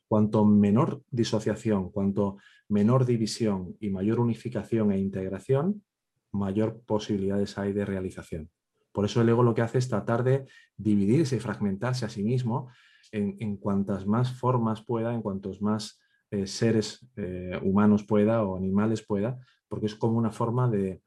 Cuanto 0.09 0.45
menor 0.45 1.03
disociación, 1.11 1.91
cuanto 1.91 2.39
menor 2.69 3.05
división 3.05 3.77
y 3.79 3.91
mayor 3.91 4.21
unificación 4.21 4.91
e 4.91 4.99
integración, 4.99 5.85
mayor 6.33 6.81
posibilidades 6.87 7.59
hay 7.59 7.73
de 7.73 7.85
realización. 7.85 8.51
Por 8.93 9.05
eso 9.05 9.21
el 9.21 9.29
ego 9.29 9.43
lo 9.43 9.55
que 9.55 9.63
hace 9.63 9.79
es 9.79 9.89
tratar 9.89 10.25
de 10.25 10.47
dividirse 10.77 11.37
y 11.37 11.41
fragmentarse 11.41 12.05
a 12.05 12.09
sí 12.09 12.23
mismo 12.23 12.71
en, 13.13 13.57
cuantas 13.57 14.07
más 14.07 14.33
formas 14.33 14.83
pueda, 14.83 15.13
en 15.15 15.23
cuantos 15.23 15.61
más 15.61 16.01
eh, 16.31 16.47
seres 16.47 17.09
eh, 17.17 17.59
humanos 17.63 18.05
pueda 18.05 18.45
o 18.45 18.57
animales 18.57 19.03
pueda, 19.03 19.39
porque 19.69 19.87
es 19.87 19.95
como 19.95 20.17
una 20.19 20.31
forma 20.31 20.69
de, 20.69 21.03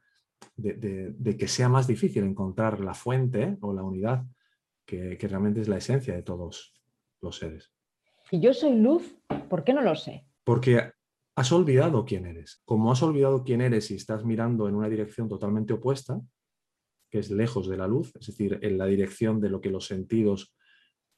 de, 0.56 1.38
que 1.38 1.48
sea 1.48 1.69
más 1.69 1.88
difícil 1.88 2.24
encontrar 2.24 2.80
la 2.80 2.93
fuente 2.93 3.58
o 3.62 3.74
la 3.74 3.84
unidad 3.84 4.26
que, 4.86 5.17
realmente 5.22 5.62
es 5.62 5.67
la 5.67 5.78
esencia 5.78 6.13
de 6.13 6.24
todos 6.24 6.74
los 7.22 7.38
seres. 7.38 7.72
Y 8.32 8.39
yo 8.39 8.54
soy 8.54 8.76
luz, 8.76 9.15
¿por 9.50 9.63
qué 9.63 9.74
no 9.74 9.82
lo 9.82 9.96
sé? 9.96 10.26
Porque 10.43 10.91
has 11.36 11.52
olvidado 11.52 12.06
quién 12.06 12.26
eres. 12.26 12.62
Como 12.65 12.91
has 12.91 13.02
olvidado 13.02 13.43
quién 13.43 13.62
eres 13.62 13.91
y 13.91 13.96
estás 13.96 14.26
mirando 14.26 14.67
en 14.67 14.76
una 14.76 14.89
dirección 14.89 15.30
totalmente 15.30 15.74
opuesta, 15.74 16.19
que 17.13 17.19
es 17.19 17.30
lejos 17.30 17.69
de 17.69 17.78
la 17.78 17.88
luz, 17.88 18.12
es 18.19 18.26
decir, 18.26 18.58
en 18.63 18.76
la 18.76 18.88
dirección 18.88 19.39
de 19.39 19.52
lo 19.52 19.62
que 19.62 19.69
los 19.69 19.86
sentidos 19.86 20.56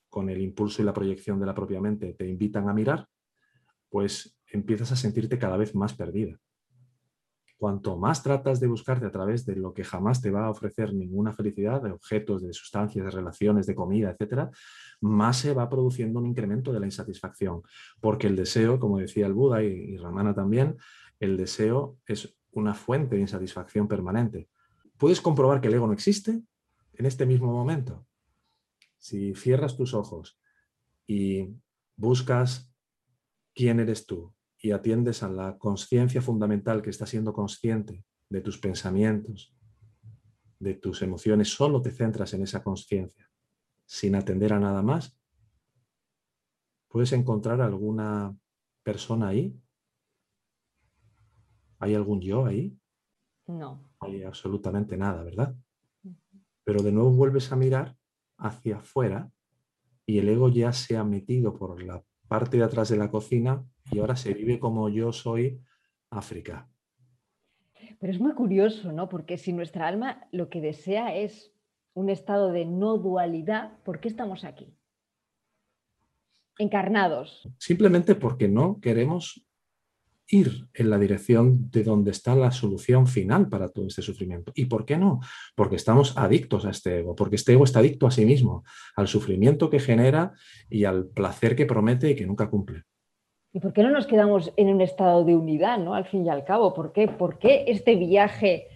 con 0.09 0.29
el 0.29 0.41
impulso 0.41 0.81
y 0.81 0.85
la 0.85 0.91
proyección 0.91 1.39
de 1.39 1.45
la 1.45 1.55
propia 1.55 1.79
mente 1.79 2.13
te 2.13 2.27
invitan 2.27 2.67
a 2.67 2.73
mirar, 2.73 3.07
pues 3.87 4.37
empiezas 4.51 4.91
a 4.91 4.97
sentirte 4.97 5.39
cada 5.39 5.55
vez 5.55 5.73
más 5.73 5.93
perdida. 5.93 6.37
Cuanto 7.55 7.95
más 7.97 8.21
tratas 8.21 8.59
de 8.59 8.67
buscarte 8.67 9.05
a 9.05 9.09
través 9.09 9.45
de 9.45 9.55
lo 9.55 9.73
que 9.73 9.85
jamás 9.85 10.21
te 10.21 10.31
va 10.31 10.47
a 10.47 10.49
ofrecer 10.49 10.93
ninguna 10.93 11.31
felicidad, 11.31 11.81
de 11.81 11.91
objetos, 11.91 12.41
de 12.41 12.51
sustancias, 12.51 13.05
de 13.05 13.11
relaciones, 13.11 13.65
de 13.65 13.75
comida, 13.75 14.11
etcétera, 14.11 14.51
más 14.99 15.37
se 15.37 15.53
va 15.53 15.69
produciendo 15.69 16.19
un 16.19 16.25
incremento 16.25 16.73
de 16.73 16.81
la 16.81 16.87
insatisfacción. 16.87 17.61
Porque 18.01 18.27
el 18.27 18.35
deseo, 18.35 18.81
como 18.81 18.97
decía 18.97 19.27
el 19.27 19.33
Buda 19.33 19.63
y, 19.63 19.67
y 19.67 19.95
Ramana 19.95 20.35
también, 20.35 20.75
el 21.21 21.37
deseo 21.37 21.95
es 22.05 22.37
una 22.51 22.73
fuente 22.73 23.15
de 23.15 23.21
insatisfacción 23.21 23.87
permanente. 23.87 24.49
Puedes 25.05 25.21
comprobar 25.21 25.61
que 25.61 25.67
el 25.67 25.75
ego 25.75 25.85
no 25.85 25.93
existe 25.93 26.41
en 26.93 27.05
este 27.05 27.27
mismo 27.27 27.53
momento. 27.53 28.07
Si 28.97 29.35
cierras 29.35 29.77
tus 29.77 29.93
ojos 29.93 30.39
y 31.05 31.47
buscas 31.95 32.73
quién 33.53 33.79
eres 33.79 34.07
tú, 34.07 34.33
y 34.57 34.71
atiendes 34.71 35.21
a 35.21 35.29
la 35.29 35.59
conciencia 35.59 36.23
fundamental 36.23 36.81
que 36.81 36.89
está 36.89 37.05
siendo 37.05 37.33
consciente 37.33 38.03
de 38.29 38.41
tus 38.41 38.57
pensamientos, 38.57 39.55
de 40.57 40.73
tus 40.73 41.03
emociones, 41.03 41.49
solo 41.49 41.83
te 41.83 41.91
centras 41.91 42.33
en 42.33 42.41
esa 42.41 42.63
conciencia, 42.63 43.29
sin 43.85 44.15
atender 44.15 44.53
a 44.53 44.59
nada 44.59 44.81
más, 44.81 45.15
¿puedes 46.87 47.11
encontrar 47.11 47.61
alguna 47.61 48.35
persona 48.81 49.27
ahí? 49.27 49.55
¿Hay 51.77 51.93
algún 51.93 52.21
yo 52.21 52.47
ahí? 52.47 52.75
No. 53.47 53.79
Hay 53.99 54.23
absolutamente 54.23 54.97
nada, 54.97 55.23
¿verdad? 55.23 55.55
Pero 56.63 56.81
de 56.81 56.91
nuevo 56.91 57.11
vuelves 57.11 57.51
a 57.51 57.55
mirar 57.55 57.95
hacia 58.37 58.77
afuera 58.77 59.31
y 60.05 60.19
el 60.19 60.29
ego 60.29 60.49
ya 60.49 60.73
se 60.73 60.97
ha 60.97 61.03
metido 61.03 61.55
por 61.55 61.81
la 61.83 62.03
parte 62.27 62.57
de 62.57 62.63
atrás 62.63 62.89
de 62.89 62.97
la 62.97 63.11
cocina 63.11 63.63
y 63.91 63.99
ahora 63.99 64.15
se 64.15 64.33
vive 64.33 64.59
como 64.59 64.89
yo 64.89 65.11
soy 65.11 65.61
África. 66.09 66.69
Pero 67.99 68.11
es 68.11 68.19
muy 68.19 68.33
curioso, 68.33 68.91
¿no? 68.91 69.09
Porque 69.09 69.37
si 69.37 69.53
nuestra 69.53 69.87
alma 69.87 70.27
lo 70.31 70.49
que 70.49 70.61
desea 70.61 71.15
es 71.15 71.53
un 71.93 72.09
estado 72.09 72.51
de 72.51 72.65
no 72.65 72.97
dualidad, 72.97 73.77
¿por 73.83 73.99
qué 73.99 74.07
estamos 74.07 74.43
aquí? 74.43 74.75
Encarnados. 76.57 77.47
Simplemente 77.57 78.15
porque 78.15 78.47
no 78.47 78.79
queremos 78.79 79.44
ir 80.27 80.67
en 80.73 80.89
la 80.89 80.97
dirección 80.97 81.69
de 81.71 81.83
donde 81.83 82.11
está 82.11 82.35
la 82.35 82.51
solución 82.51 83.07
final 83.07 83.47
para 83.47 83.69
todo 83.69 83.87
este 83.87 84.01
sufrimiento. 84.01 84.51
¿Y 84.55 84.65
por 84.65 84.85
qué 84.85 84.97
no? 84.97 85.19
Porque 85.55 85.75
estamos 85.75 86.17
adictos 86.17 86.65
a 86.65 86.71
este 86.71 86.99
ego, 86.99 87.15
porque 87.15 87.35
este 87.35 87.53
ego 87.53 87.63
está 87.63 87.79
adicto 87.79 88.07
a 88.07 88.11
sí 88.11 88.25
mismo, 88.25 88.63
al 88.95 89.07
sufrimiento 89.07 89.69
que 89.69 89.79
genera 89.79 90.33
y 90.69 90.85
al 90.85 91.07
placer 91.07 91.55
que 91.55 91.65
promete 91.65 92.11
y 92.11 92.15
que 92.15 92.25
nunca 92.25 92.49
cumple. 92.49 92.83
¿Y 93.53 93.59
por 93.59 93.71
qué 93.71 93.83
no 93.83 93.91
nos 93.91 94.07
quedamos 94.07 94.51
en 94.57 94.67
un 94.67 94.81
estado 94.81 95.23
de 95.23 95.35
unidad, 95.35 95.77
¿no? 95.77 95.93
Al 95.93 96.05
fin 96.05 96.25
y 96.25 96.29
al 96.29 96.43
cabo, 96.43 96.73
¿por 96.73 96.91
qué, 96.91 97.07
¿Por 97.07 97.39
qué 97.39 97.65
este 97.67 97.95
viaje 97.95 98.67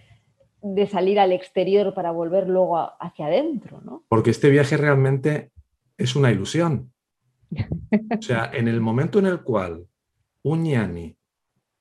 de 0.62 0.86
salir 0.86 1.18
al 1.18 1.32
exterior 1.32 1.94
para 1.94 2.10
volver 2.10 2.48
luego 2.48 2.78
hacia 2.78 3.26
adentro, 3.26 3.80
¿no? 3.82 4.04
Porque 4.08 4.30
este 4.30 4.50
viaje 4.50 4.76
realmente 4.76 5.50
es 5.96 6.16
una 6.16 6.30
ilusión. 6.30 6.92
O 8.18 8.22
sea, 8.22 8.50
en 8.52 8.68
el 8.68 8.80
momento 8.80 9.18
en 9.18 9.26
el 9.26 9.42
cual 9.42 9.86
un 10.42 10.62
ñani 10.62 11.16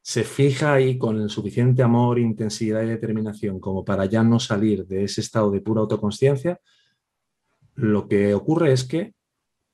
se 0.02 0.24
fija 0.24 0.74
ahí 0.74 0.98
con 0.98 1.22
el 1.22 1.30
suficiente 1.30 1.84
amor, 1.84 2.20
intensidad 2.20 2.84
y 2.84 2.88
determinación 2.88 3.60
como 3.60 3.84
para 3.84 4.06
ya 4.06 4.24
no 4.24 4.40
salir 4.40 4.86
de 4.88 5.04
ese 5.04 5.22
estado 5.22 5.52
de 5.52 5.62
pura 5.62 5.82
autoconsciencia, 5.82 6.60
lo 7.76 8.08
que 8.08 8.34
ocurre 8.34 8.72
es 8.74 8.84
que 8.84 9.14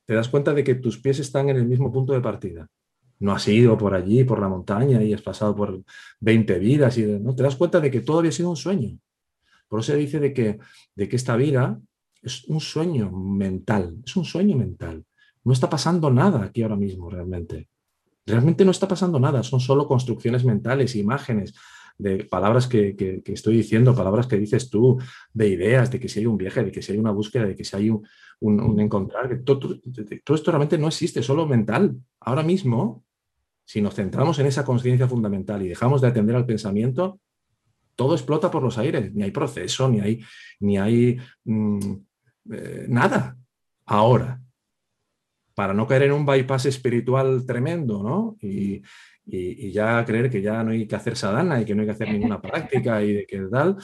te 0.05 0.13
das 0.13 0.29
cuenta 0.29 0.53
de 0.53 0.63
que 0.63 0.75
tus 0.75 0.99
pies 0.99 1.19
están 1.19 1.49
en 1.49 1.57
el 1.57 1.65
mismo 1.65 1.91
punto 1.91 2.13
de 2.13 2.21
partida. 2.21 2.67
No 3.19 3.31
has 3.31 3.47
ido 3.47 3.77
por 3.77 3.93
allí, 3.93 4.23
por 4.23 4.39
la 4.39 4.49
montaña 4.49 5.01
y 5.01 5.13
has 5.13 5.21
pasado 5.21 5.55
por 5.55 5.81
20 6.19 6.59
vidas 6.59 6.97
y 6.97 7.05
¿no? 7.05 7.33
te 7.33 7.43
das 7.43 7.55
cuenta 7.55 7.79
de 7.79 7.89
que 7.89 8.01
todo 8.01 8.19
había 8.19 8.31
sido 8.31 8.49
un 8.49 8.57
sueño. 8.57 8.99
Por 9.67 9.79
eso 9.79 9.93
se 9.93 9.97
dice 9.97 10.19
de 10.19 10.33
que, 10.33 10.59
de 10.95 11.09
que 11.09 11.15
esta 11.15 11.35
vida 11.35 11.79
es 12.21 12.43
un 12.45 12.59
sueño 12.59 13.09
mental, 13.11 13.97
es 14.05 14.15
un 14.15 14.25
sueño 14.25 14.57
mental. 14.57 15.03
No 15.43 15.53
está 15.53 15.69
pasando 15.69 16.11
nada 16.11 16.43
aquí 16.43 16.61
ahora 16.61 16.75
mismo 16.75 17.09
realmente. 17.09 17.69
Realmente 18.25 18.65
no 18.65 18.71
está 18.71 18.87
pasando 18.87 19.19
nada, 19.19 19.43
son 19.43 19.59
solo 19.59 19.87
construcciones 19.87 20.43
mentales, 20.43 20.95
imágenes, 20.95 21.53
de 21.97 22.25
palabras 22.25 22.67
que, 22.67 23.21
estoy 23.25 23.57
diciendo, 23.57 23.95
palabras 23.95 24.27
que 24.27 24.37
dices 24.37 24.69
tú, 24.69 24.97
de 25.33 25.49
ideas, 25.49 25.91
de 25.91 25.99
que 25.99 26.09
si 26.09 26.19
hay 26.19 26.25
un 26.25 26.37
viaje, 26.37 26.63
de 26.63 26.71
que 26.71 26.81
si 26.81 26.91
hay 26.91 26.97
una 26.97 27.11
búsqueda, 27.11 27.45
de 27.45 27.55
que 27.55 27.63
si 27.63 27.75
hay 27.75 27.89
un, 27.89 28.79
encontrar, 28.79 29.29
que 29.29 29.37
todo, 29.37 29.79
todo, 30.23 30.35
esto 30.35 30.51
realmente 30.51 30.77
no 30.77 30.87
existe, 30.87 31.23
solo 31.23 31.45
mental. 31.45 31.95
Ahora 32.19 32.43
mismo, 32.43 33.05
si 33.63 33.81
nos 33.81 33.95
centramos 33.95 34.39
en 34.39 34.47
esa 34.47 34.65
conciencia 34.65 35.07
fundamental 35.07 35.61
y 35.61 35.69
dejamos 35.69 36.01
de 36.01 36.07
atender 36.07 36.35
al 36.35 36.45
pensamiento, 36.45 37.19
todo 37.95 38.13
explota 38.13 38.51
por 38.51 38.61
los 38.61 38.77
aires, 38.77 39.13
ni 39.13 39.23
hay 39.23 39.31
proceso, 39.31 39.87
ni 39.87 40.01
hay, 40.01 40.21
ni 40.59 40.77
hay 40.77 41.17
mm, 41.45 41.93
eh, 42.51 42.85
nada. 42.89 43.37
Ahora, 43.85 44.41
para 45.55 45.73
no 45.73 45.87
caer 45.87 46.03
en 46.03 46.11
un 46.11 46.25
bypass 46.25 46.65
espiritual 46.67 47.45
tremendo, 47.45 48.03
¿no? 48.03 48.37
Y, 48.41 48.81
ya 49.27 50.05
creer 50.05 50.29
que 50.29 50.39
ya 50.39 50.63
no 50.63 50.69
hay 50.69 50.85
que 50.85 50.95
hacer 50.95 51.17
sadhana 51.17 51.59
y 51.59 51.65
que 51.65 51.73
no 51.73 51.81
hay 51.81 51.87
que 51.87 51.93
hacer 51.93 52.11
ninguna 52.11 52.39
práctica 52.39 53.01
y 53.01 53.11
de 53.11 53.25
que 53.25 53.39
tal, 53.51 53.75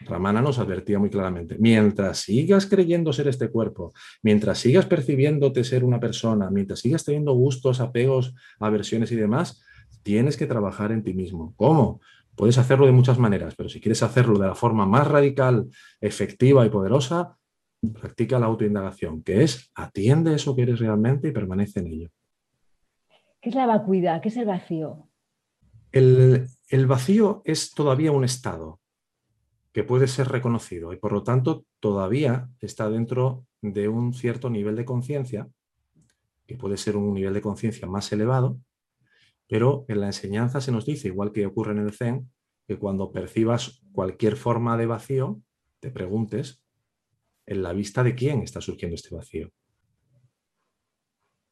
Ramana 0.00 0.42
nos 0.42 0.58
advertía 0.58 0.98
muy 0.98 1.08
claramente, 1.08 1.56
mientras 1.58 2.18
sigas 2.18 2.66
creyendo 2.66 3.10
ser 3.14 3.28
este 3.28 3.48
cuerpo, 3.48 3.94
mientras 4.22 4.58
sigas 4.58 4.84
percibiéndote 4.84 5.64
ser 5.64 5.82
una 5.82 5.98
persona, 5.98 6.50
mientras 6.50 6.80
sigas 6.80 7.04
teniendo 7.04 7.32
gustos, 7.32 7.80
apegos, 7.80 8.34
aversiones 8.60 9.10
y 9.12 9.16
demás, 9.16 9.62
tienes 10.02 10.36
que 10.36 10.46
trabajar 10.46 10.92
en 10.92 11.02
ti 11.02 11.14
mismo. 11.14 11.54
¿Cómo? 11.56 12.00
Puedes 12.34 12.58
hacerlo 12.58 12.84
de 12.84 12.92
muchas 12.92 13.18
maneras, 13.18 13.54
pero 13.56 13.68
si 13.68 13.80
quieres 13.80 14.02
hacerlo 14.02 14.38
de 14.38 14.46
la 14.46 14.54
forma 14.54 14.84
más 14.84 15.06
radical, 15.06 15.68
efectiva 16.00 16.66
y 16.66 16.70
poderosa, 16.70 17.38
practica 17.90 18.38
la 18.38 18.46
autoindagación, 18.46 19.22
que 19.22 19.42
es 19.42 19.70
atiende 19.74 20.34
eso 20.34 20.54
que 20.54 20.62
eres 20.62 20.78
realmente 20.78 21.28
y 21.28 21.32
permanece 21.32 21.80
en 21.80 21.86
ello. 21.88 22.08
¿Qué 23.40 23.48
es 23.48 23.54
la 23.54 23.66
vacuidad? 23.66 24.22
¿Qué 24.22 24.28
es 24.28 24.36
el 24.36 24.46
vacío? 24.46 25.08
El, 25.90 26.46
el 26.68 26.86
vacío 26.86 27.42
es 27.44 27.72
todavía 27.72 28.12
un 28.12 28.24
estado 28.24 28.80
que 29.72 29.84
puede 29.84 30.06
ser 30.06 30.28
reconocido 30.28 30.92
y 30.92 30.96
por 30.96 31.12
lo 31.12 31.22
tanto 31.22 31.64
todavía 31.80 32.48
está 32.60 32.88
dentro 32.88 33.46
de 33.62 33.88
un 33.88 34.12
cierto 34.14 34.48
nivel 34.48 34.76
de 34.76 34.84
conciencia, 34.84 35.48
que 36.46 36.56
puede 36.56 36.76
ser 36.76 36.96
un 36.96 37.14
nivel 37.14 37.34
de 37.34 37.40
conciencia 37.40 37.88
más 37.88 38.12
elevado, 38.12 38.58
pero 39.48 39.84
en 39.88 40.00
la 40.00 40.06
enseñanza 40.06 40.60
se 40.60 40.72
nos 40.72 40.86
dice, 40.86 41.08
igual 41.08 41.32
que 41.32 41.46
ocurre 41.46 41.72
en 41.72 41.78
el 41.78 41.92
Zen, 41.92 42.30
que 42.66 42.78
cuando 42.78 43.12
percibas 43.12 43.82
cualquier 43.92 44.36
forma 44.36 44.76
de 44.76 44.86
vacío, 44.86 45.40
te 45.80 45.90
preguntes 45.90 46.61
en 47.46 47.62
la 47.62 47.72
vista 47.72 48.02
de 48.02 48.14
quién 48.14 48.42
está 48.42 48.60
surgiendo 48.60 48.94
este 48.94 49.14
vacío. 49.14 49.50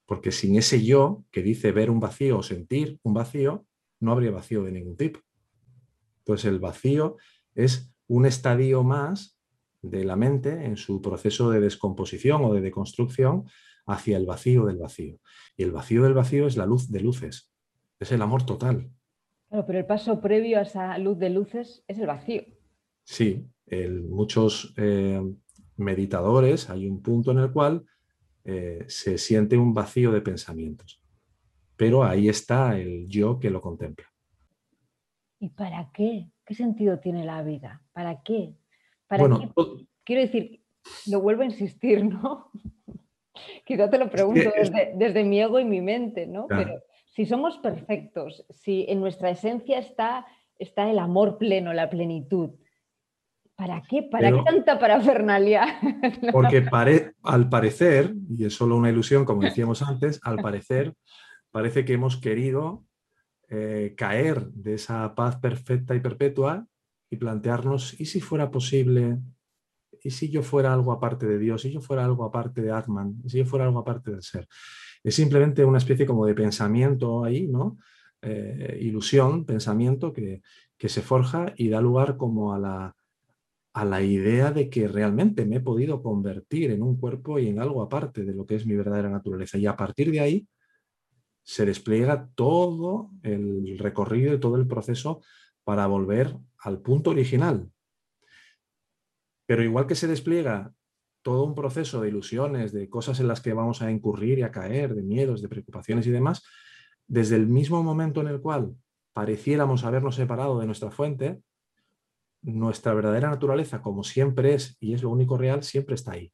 Porque 0.07 0.33
sin 0.33 0.57
ese 0.57 0.85
yo 0.85 1.25
que 1.31 1.43
dice 1.43 1.73
ver 1.73 1.91
un 1.91 2.01
vacío 2.01 2.39
o 2.39 2.43
sentir 2.43 2.99
un 3.03 3.15
vacío, 3.15 3.67
no 4.01 4.13
habría 4.13 4.31
vacío 4.31 4.65
de 4.65 4.73
ningún 4.73 4.97
tipo. 4.97 5.21
Entonces 6.19 6.47
el 6.47 6.59
vacío 6.59 7.17
es 7.55 7.93
un 8.09 8.27
estadio 8.27 8.83
más 8.83 9.39
de 9.83 10.05
la 10.05 10.17
mente 10.17 10.65
en 10.65 10.77
su 10.77 11.01
proceso 11.01 11.51
de 11.51 11.61
descomposición 11.61 12.45
o 12.45 12.53
de 12.53 12.61
deconstrucción 12.61 13.45
hacia 13.87 14.17
el 14.17 14.27
vacío 14.27 14.67
del 14.67 14.79
vacío. 14.79 15.19
Y 15.57 15.63
el 15.63 15.73
vacío 15.73 16.03
del 16.03 16.15
vacío 16.15 16.47
es 16.47 16.57
la 16.57 16.67
luz 16.67 16.91
de 16.91 17.01
luces, 17.01 17.51
es 17.99 18.13
el 18.13 18.23
amor 18.23 18.45
total. 18.45 18.91
pero 19.49 19.79
el 19.79 19.87
paso 19.87 20.21
previo 20.21 20.59
a 20.59 20.63
esa 20.63 20.97
luz 20.99 21.19
de 21.19 21.31
luces 21.31 21.85
es 21.87 21.99
el 21.99 22.07
vacío. 22.07 22.45
Sí, 23.05 23.47
muchos 24.09 24.75
eh, 24.77 25.21
meditadores 25.81 26.71
hay 26.71 26.87
un 26.87 27.03
punto 27.03 27.33
en 27.33 27.39
el 27.39 27.51
cual 27.51 27.85
eh, 28.45 28.85
se 28.87 29.19
siente 29.19 29.57
un 29.57 29.75
vacío 29.75 30.13
de 30.13 30.21
pensamientos, 30.21 31.03
pero 31.77 32.05
ahí 32.05 32.29
está 32.29 32.79
el 32.79 33.09
yo 33.09 33.39
que 33.39 33.51
lo 33.51 33.61
contempla. 33.61 34.07
¿Y 35.39 35.49
para 35.49 35.91
qué? 35.93 36.31
¿Qué 36.45 36.55
sentido 36.55 36.99
tiene 36.99 37.25
la 37.25 37.43
vida? 37.43 37.83
¿Para 37.93 38.23
qué? 38.23 38.55
¿Para 39.07 39.25
qué? 39.25 39.51
Quiero 40.05 40.23
decir, 40.23 40.63
lo 41.07 41.21
vuelvo 41.21 41.43
a 41.43 41.47
insistir, 41.47 42.05
¿no? 42.05 42.51
Quizá 43.65 43.89
te 43.89 43.99
lo 43.99 44.11
pregunto 44.11 44.51
desde, 44.95 45.25
mi 45.25 45.41
ego 45.41 45.59
y 45.59 45.65
mi 45.65 45.81
mente, 45.81 46.27
¿no? 46.27 46.47
Pero 46.49 46.83
si 47.07 47.27
somos 47.27 47.59
perfectos, 47.59 48.45
si 48.51 48.85
en 48.89 49.01
nuestra 49.01 49.31
esencia 49.31 49.79
está, 49.79 50.27
está 50.59 50.91
el 50.91 50.99
amor 50.99 51.39
pleno, 51.39 51.73
la 51.73 51.89
plenitud, 51.89 52.51
¿para 53.61 53.83
qué? 53.83 54.03
¿Para 54.03 54.33
qué 54.33 54.43
tanta 54.43 54.79
parafernalia? 54.79 55.79
Porque 56.33 56.67
al 57.23 57.49
parecer, 57.51 58.15
y 58.31 58.47
es 58.47 58.55
solo 58.55 58.77
una 58.77 58.89
ilusión, 58.89 59.27
como 59.27 59.43
decíamos 59.43 59.83
antes, 59.83 60.19
al 60.23 60.37
parecer 60.37 60.95
parece 61.51 61.85
que 61.85 61.93
hemos 61.93 62.17
querido 62.17 62.87
eh, 63.51 63.95
caer 63.99 64.47
de 64.53 64.75
esa 64.75 65.15
paz 65.15 65.37
perfecta 65.37 65.95
y 65.95 66.01
perpetua 66.01 66.67
y 67.11 67.17
plantearnos, 67.17 68.01
¿y 68.01 68.07
si 68.07 68.23
fuera 68.23 68.51
posible 68.51 69.19
¿y 70.03 70.11
si 70.11 70.31
yo 70.31 70.43
fuera 70.43 70.73
algo 70.73 70.93
aparte 70.93 71.27
de 71.27 71.39
Dios? 71.39 71.67
¿Y 71.67 71.73
yo 71.73 71.83
fuera 71.83 72.07
algo 72.07 72.25
aparte 72.25 72.63
de 72.63 72.73
Atman? 72.73 73.21
¿Y 73.25 73.29
si 73.29 73.39
yo 73.39 73.45
fuera 73.45 73.67
algo 73.67 73.81
aparte 73.81 74.11
del 74.11 74.23
ser? 74.23 74.49
Es 75.05 75.15
simplemente 75.15 75.67
una 75.67 75.77
especie 75.77 76.07
como 76.07 76.25
de 76.25 76.35
pensamiento 76.35 77.25
ahí, 77.25 77.47
¿no? 77.47 77.77
Eh, 78.23 78.79
ilusión, 78.81 79.45
pensamiento 79.45 80.15
que, 80.15 80.41
se 80.79 81.03
forja 81.03 81.53
y 81.57 81.69
da 81.69 81.83
lugar 81.83 82.17
como 82.17 82.55
a 82.55 82.59
la, 82.59 82.97
a 83.73 83.85
la 83.85 84.03
idea 84.03 84.51
de 84.51 84.69
que 84.69 84.89
realmente 84.89 85.47
me 85.47 85.57
he 85.57 85.61
podido 85.61 86.03
convertir 86.03 86.71
en 86.71 86.83
un 86.83 86.99
cuerpo 86.99 87.39
y 87.39 87.49
en 87.49 87.61
algo 87.61 87.83
aparte 87.83 88.25
de 88.25 88.35
lo 88.35 88.45
que 88.47 88.57
es 88.57 88.67
mi 88.67 88.75
verdadera 88.75 89.09
naturaleza. 89.09 89.59
Y 89.59 89.67
a 89.67 89.77
partir 89.77 90.11
de 90.11 90.21
ahí 90.21 90.49
se 91.43 91.65
despliega 91.65 92.29
todo 92.35 93.11
el 93.23 93.79
recorrido 93.79 94.35
y 94.35 94.41
todo 94.41 94.57
el 94.57 94.67
proceso 94.67 95.21
para 95.65 95.87
volver 95.87 96.37
al 96.59 96.81
punto 96.81 97.11
original, 97.11 97.71
pero 99.47 99.63
igual 99.63 99.87
que 99.87 99.95
se 99.95 100.07
despliega 100.07 100.73
todo 101.23 101.45
un 101.45 101.55
proceso 101.55 102.01
de 102.01 102.09
ilusiones, 102.09 102.73
de 102.73 102.89
cosas 102.89 103.21
en 103.21 103.29
las 103.29 103.41
que 103.41 103.53
vamos 103.53 103.83
a 103.83 103.91
incurrir 103.91 104.39
y 104.39 104.43
a 104.43 104.51
caer, 104.51 104.95
de 104.95 105.03
miedos, 105.03 105.43
de 105.43 105.49
preocupaciones 105.49 106.07
y 106.07 106.11
demás, 106.11 106.43
desde 107.07 107.37
el 107.37 107.47
mismo 107.47 107.83
momento 107.83 108.21
en 108.21 108.29
el 108.29 108.41
cual 108.41 108.75
pareciéramos 109.13 109.85
habernos 109.85 110.15
separado 110.15 110.59
de 110.61 110.67
nuestra 110.67 110.91
fuente, 110.91 111.41
nuestra 112.43 112.95
verdadera 112.95 113.31
naturaleza, 113.31 113.83
como 113.83 114.03
siempre 114.05 114.55
es 114.55 114.77
y 114.81 114.95
es 114.95 115.03
lo 115.03 115.11
único 115.11 115.37
real, 115.37 115.63
siempre 115.63 115.95
está 115.95 116.13
ahí. 116.13 116.33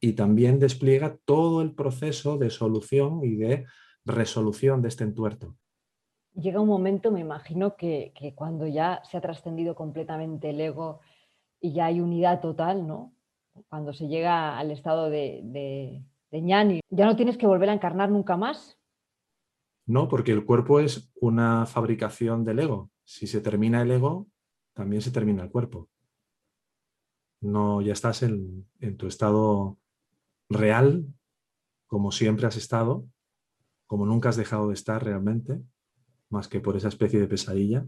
Y 0.00 0.12
también 0.14 0.58
despliega 0.58 1.18
todo 1.24 1.62
el 1.62 1.74
proceso 1.74 2.38
de 2.38 2.50
solución 2.50 3.20
y 3.22 3.36
de 3.36 3.66
resolución 4.04 4.82
de 4.82 4.88
este 4.88 5.04
entuerto. 5.04 5.56
Llega 6.34 6.60
un 6.60 6.68
momento, 6.68 7.10
me 7.10 7.20
imagino, 7.20 7.76
que, 7.76 8.12
que 8.18 8.34
cuando 8.34 8.66
ya 8.66 9.02
se 9.04 9.16
ha 9.16 9.20
trascendido 9.20 9.74
completamente 9.74 10.50
el 10.50 10.60
ego, 10.60 11.00
y 11.62 11.72
ya 11.72 11.86
hay 11.86 12.00
unidad 12.00 12.40
total, 12.40 12.86
¿no? 12.86 13.14
Cuando 13.68 13.94
se 13.94 14.08
llega 14.08 14.58
al 14.58 14.70
estado 14.70 15.08
de, 15.08 15.40
de, 15.44 16.42
ñani, 16.42 16.80
ya 16.90 17.06
no 17.06 17.16
tienes 17.16 17.38
que 17.38 17.46
volver 17.46 17.70
a 17.70 17.74
encarnar 17.74 18.10
nunca 18.10 18.36
más. 18.36 18.78
No, 19.86 20.08
porque 20.08 20.32
el 20.32 20.44
cuerpo 20.44 20.80
es 20.80 21.12
una 21.20 21.66
fabricación 21.66 22.44
del 22.44 22.58
ego. 22.58 22.90
Si 23.04 23.26
se 23.26 23.40
termina 23.40 23.82
el 23.82 23.92
ego, 23.92 24.26
también 24.74 25.02
se 25.02 25.10
termina 25.10 25.42
el 25.42 25.50
cuerpo. 25.50 25.88
No, 27.40 27.80
ya 27.80 27.92
estás 27.92 28.22
en, 28.22 28.66
en 28.80 28.96
tu 28.96 29.06
estado 29.06 29.78
real, 30.48 31.06
como 31.86 32.12
siempre 32.12 32.46
has 32.46 32.56
estado, 32.56 33.06
como 33.86 34.06
nunca 34.06 34.28
has 34.28 34.36
dejado 34.36 34.68
de 34.68 34.74
estar 34.74 35.04
realmente, 35.04 35.60
más 36.30 36.48
que 36.48 36.60
por 36.60 36.76
esa 36.76 36.88
especie 36.88 37.20
de 37.20 37.28
pesadilla 37.28 37.86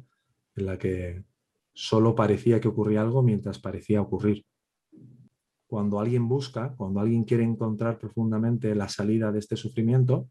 en 0.57 0.67
la 0.67 0.79
que 0.79 1.25
solo 1.73 2.15
parecía 2.15 2.61
que 2.61 2.69
ocurría 2.69 3.01
algo 3.01 3.23
mientras 3.23 3.59
parecía 3.59 4.01
ocurrir. 4.01 4.45
Cuando 5.67 5.99
alguien 5.99 6.29
busca, 6.29 6.75
cuando 6.77 7.01
alguien 7.01 7.25
quiere 7.25 7.43
encontrar 7.43 7.99
profundamente 7.99 8.75
la 8.75 8.89
salida 8.89 9.33
de 9.33 9.41
este 9.41 9.57
sufrimiento, 9.57 10.29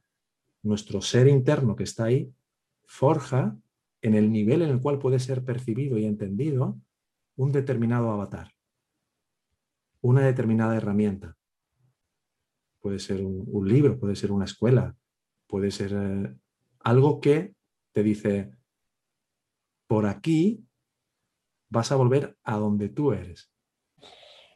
nuestro 0.61 1.01
ser 1.01 1.27
interno 1.27 1.75
que 1.75 1.83
está 1.83 2.05
ahí 2.05 2.31
forja 2.85 3.57
en 4.03 4.15
el 4.15 4.31
nivel 4.31 4.61
en 4.61 4.69
el 4.69 4.81
cual 4.81 4.99
puede 4.99 5.17
ser 5.17 5.43
percibido 5.43 5.97
y 5.97 6.05
entendido 6.05 6.77
un 7.37 7.51
determinado 7.51 8.11
avatar, 8.11 8.51
una 10.01 10.21
determinada 10.21 10.75
herramienta. 10.75 11.37
Puede 12.79 12.99
ser 12.99 13.23
un, 13.23 13.67
libro, 13.67 13.97
puede 13.97 14.17
ser 14.17 14.33
una 14.33 14.43
escuela, 14.43 14.93
puede 15.47 15.71
ser 15.71 15.93
eh, 15.93 16.35
algo 16.79 17.21
que 17.21 17.55
te 17.93 18.03
dice, 18.03 18.51
por 19.87 20.05
aquí 20.05 20.67
vas 21.69 21.93
a 21.93 21.95
volver 21.95 22.37
a 22.43 22.57
donde 22.57 22.89
tú 22.89 23.13
eres. 23.13 23.49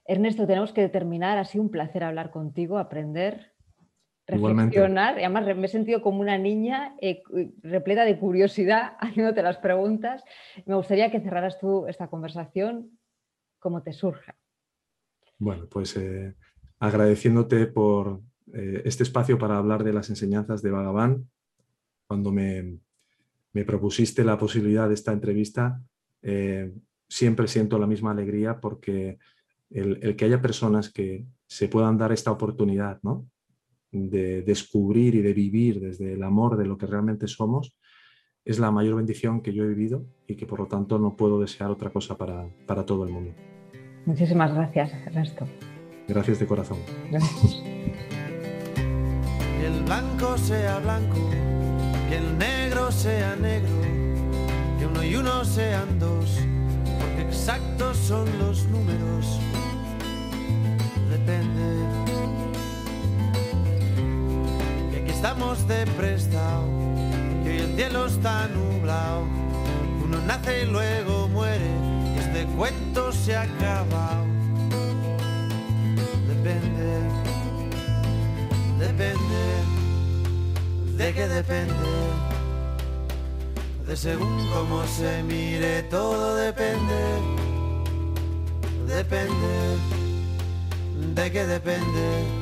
Ernesto, 0.03 0.45
tenemos 0.45 0.73
que 0.73 0.81
determinar, 0.81 1.37
ha 1.37 1.45
sido 1.45 1.63
un 1.63 1.71
placer 1.71 2.03
hablar 2.03 2.31
contigo, 2.31 2.77
aprender, 2.77 3.53
reflexionar. 4.27 5.19
Y 5.19 5.23
además 5.23 5.45
me 5.55 5.65
he 5.65 5.69
sentido 5.69 6.01
como 6.01 6.19
una 6.19 6.37
niña 6.37 6.95
eh, 7.01 7.23
repleta 7.63 8.03
de 8.05 8.19
curiosidad 8.19 8.93
haciéndote 8.99 9.41
las 9.41 9.57
preguntas. 9.57 10.23
Me 10.65 10.75
gustaría 10.75 11.11
que 11.11 11.21
cerraras 11.21 11.59
tú 11.59 11.87
esta 11.87 12.07
conversación 12.07 12.99
como 13.59 13.81
te 13.81 13.93
surja. 13.93 14.35
Bueno, 15.39 15.67
pues 15.69 15.95
eh, 15.97 16.35
agradeciéndote 16.79 17.67
por 17.67 18.21
eh, 18.53 18.81
este 18.85 19.03
espacio 19.03 19.37
para 19.37 19.57
hablar 19.57 19.83
de 19.83 19.93
las 19.93 20.09
enseñanzas 20.09 20.61
de 20.61 20.71
Bhagavan. 20.71 21.29
Cuando 22.07 22.31
me, 22.31 22.77
me 23.53 23.65
propusiste 23.65 24.23
la 24.23 24.37
posibilidad 24.37 24.87
de 24.87 24.93
esta 24.93 25.11
entrevista, 25.11 25.81
siempre 27.07 27.47
siento 27.47 27.79
la 27.79 27.87
misma 27.87 28.11
alegría 28.11 28.59
porque 28.59 29.17
el, 29.69 30.15
que 30.15 30.25
haya 30.25 30.41
personas 30.41 30.89
que 30.89 31.25
se 31.47 31.67
puedan 31.67 31.97
dar 31.97 32.11
esta 32.11 32.31
oportunidad 32.31 32.99
de 34.09 34.41
descubrir 34.43 35.15
y 35.15 35.21
de 35.21 35.33
vivir 35.33 35.79
desde 35.79 36.13
el 36.13 36.23
amor 36.23 36.57
de 36.57 36.65
lo 36.65 36.77
que 36.77 36.85
realmente 36.85 37.27
somos 37.27 37.75
es 38.45 38.59
la 38.59 38.71
mayor 38.71 38.95
bendición 38.95 39.41
que 39.41 39.53
yo 39.53 39.63
he 39.63 39.67
vivido 39.67 40.05
y 40.25 40.35
que 40.35 40.45
por 40.45 40.59
lo 40.59 40.67
tanto 40.67 40.97
no 40.97 41.15
puedo 41.15 41.39
desear 41.39 41.69
otra 41.69 41.89
cosa 41.89 42.17
para, 42.17 42.47
para 42.65 42.85
todo 42.85 43.03
el 43.03 43.11
mundo. 43.11 43.33
Muchísimas 44.05 44.53
gracias, 44.53 44.93
Ernesto. 45.05 45.45
Gracias 46.07 46.39
de 46.39 46.47
corazón. 46.47 46.77
Gracias. 47.11 47.61
Que 49.59 49.67
el 49.67 49.83
blanco 49.83 50.37
sea 50.37 50.79
blanco, 50.79 51.29
que 52.09 52.17
el 52.17 52.37
negro 52.37 52.89
sea 52.89 53.35
negro, 53.35 53.69
que 54.79 54.85
uno 54.85 55.03
y 55.03 55.15
uno 55.15 55.43
sean 55.43 55.99
dos 55.99 56.39
exactos 57.19 57.97
son 57.97 58.25
los 58.39 58.65
números. 58.67 59.39
Depende. 61.09 62.06
Estamos 65.27 65.67
de 65.67 65.85
prestado, 65.87 66.63
que 67.43 67.49
hoy 67.49 67.57
el 67.57 67.75
cielo 67.75 68.05
está 68.05 68.47
nublado. 68.47 69.23
Uno 70.01 70.21
nace 70.25 70.63
y 70.63 70.65
luego 70.67 71.27
muere, 71.27 71.69
y 72.15 72.19
este 72.19 72.45
cuento 72.55 73.11
se 73.11 73.35
ha 73.35 73.41
acabado. 73.41 74.23
Depende, 76.29 77.01
depende, 78.79 79.43
de 80.95 81.13
qué 81.13 81.27
depende 81.27 81.73
de 83.85 83.97
según 83.97 84.49
cómo 84.53 84.85
se 84.85 85.23
mire, 85.23 85.83
todo 85.83 86.35
depende, 86.35 87.03
depende, 88.87 89.77
de 91.15 91.31
qué 91.31 91.45
depende, 91.45 92.36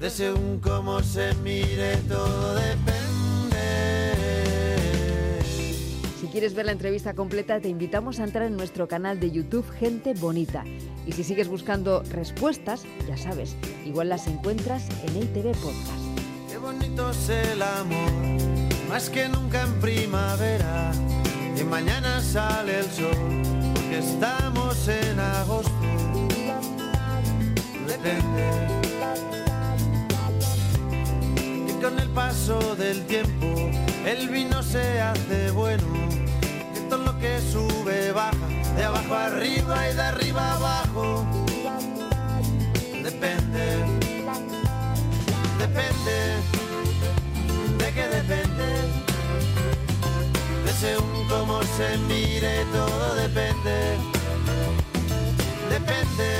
de 0.00 0.10
según 0.10 0.60
cómo 0.60 1.02
se 1.02 1.34
mire, 1.42 1.96
todo 2.08 2.54
depende 2.54 2.98
quieres 6.38 6.54
ver 6.54 6.66
la 6.66 6.72
entrevista 6.72 7.14
completa, 7.14 7.58
te 7.58 7.68
invitamos 7.68 8.20
a 8.20 8.24
entrar 8.24 8.46
en 8.46 8.56
nuestro 8.56 8.86
canal 8.86 9.18
de 9.18 9.32
YouTube 9.32 9.68
Gente 9.72 10.14
Bonita. 10.14 10.62
Y 11.04 11.10
si 11.10 11.24
sigues 11.24 11.48
buscando 11.48 12.04
respuestas, 12.04 12.84
ya 13.08 13.16
sabes, 13.16 13.56
igual 13.84 14.08
las 14.08 14.28
encuentras 14.28 14.88
en 15.02 15.16
ITV 15.16 15.50
Podcast. 15.56 16.48
Qué 16.48 16.58
bonito 16.58 17.10
es 17.10 17.28
el 17.28 17.60
amor, 17.60 18.12
más 18.88 19.10
que 19.10 19.28
nunca 19.28 19.64
en 19.64 19.80
primavera. 19.80 20.92
Y 21.60 21.64
mañana 21.64 22.20
sale 22.20 22.78
el 22.78 22.86
sol, 22.86 23.16
porque 23.74 23.98
estamos 23.98 24.86
en 24.86 25.18
agosto. 25.18 25.72
Depende 27.84 29.47
con 31.80 31.98
el 31.98 32.08
paso 32.10 32.76
del 32.76 33.04
tiempo 33.06 33.46
el 34.06 34.28
vino 34.28 34.62
se 34.62 35.00
hace 35.00 35.50
bueno. 35.50 35.84
Que 36.74 36.80
todo 36.88 37.04
lo 37.04 37.18
que 37.18 37.40
sube 37.40 38.12
baja, 38.12 38.48
de 38.76 38.84
abajo 38.84 39.14
arriba 39.14 39.90
y 39.90 39.94
de 39.94 40.02
arriba 40.02 40.54
abajo. 40.54 41.26
Depende, 43.02 43.66
depende, 45.58 46.16
de 47.78 47.92
qué 47.92 48.08
depende. 48.08 48.68
De 50.64 50.72
según 50.80 51.28
cómo 51.28 51.60
se 51.76 51.98
mire, 52.08 52.64
todo 52.72 53.14
depende. 53.14 53.98
Depende, 55.70 56.30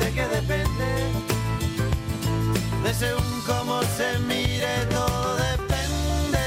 de 0.00 0.12
qué 0.12 0.28
depende. 0.28 1.25
De 2.86 2.94
según 2.94 3.42
cómo 3.44 3.82
se 3.96 4.16
mire, 4.20 4.86
todo 4.88 5.36
depende. 5.38 6.38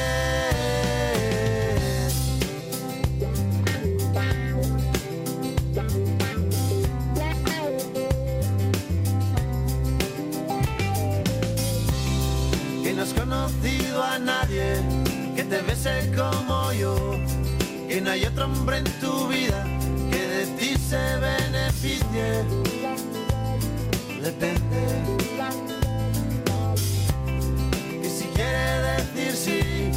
Que 12.84 12.93
no 12.93 13.04
has 13.04 13.13
conocido 13.13 14.02
a 14.02 14.17
nadie 14.17 14.78
que 15.36 15.43
te 15.43 15.62
bese 15.63 16.10
como 16.15 16.71
yo. 16.71 17.19
Que 17.89 17.99
no 17.99 18.12
hay 18.12 18.23
otro 18.23 18.45
hombre 18.45 18.78
en 18.78 18.86
tu 19.02 19.28
vida 19.28 19.65
que 20.10 20.25
de 20.25 20.45
ti 20.58 20.78
se 20.78 21.17
beneficie. 21.17 22.45
Depende. 24.21 25.18
Decir 29.19 29.36
sí, 29.36 29.91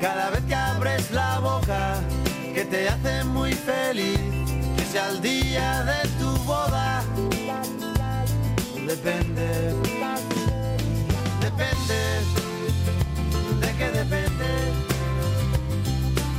cada 0.00 0.30
vez 0.30 0.42
que 0.44 0.54
abres 0.54 1.10
la 1.10 1.38
boca, 1.38 2.00
que 2.54 2.64
te 2.64 2.88
hace 2.88 3.24
muy 3.24 3.52
feliz, 3.52 4.18
que 4.76 4.84
sea 4.84 5.08
el 5.10 5.20
día 5.20 5.84
de 5.84 6.08
tu 6.18 6.30
boda. 6.44 7.02
Depende, 8.86 9.74
depende, 11.40 11.98
de 13.60 13.68
qué 13.78 13.90
depende, 13.90 14.50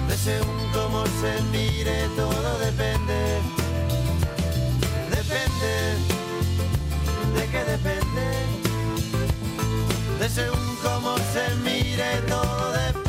de 0.07 0.17
según 0.17 0.71
cómo 0.73 1.03
se 1.21 1.41
mire, 1.51 2.07
todo 2.15 2.59
depende, 2.59 3.41
depende, 5.09 5.73
de 7.35 7.47
qué 7.51 7.63
depende 7.71 8.06
según 10.29 10.75
cómo 10.83 11.17
se 11.17 11.55
mire 11.63 12.21
todo. 12.27 12.71
Depende, 12.71 13.06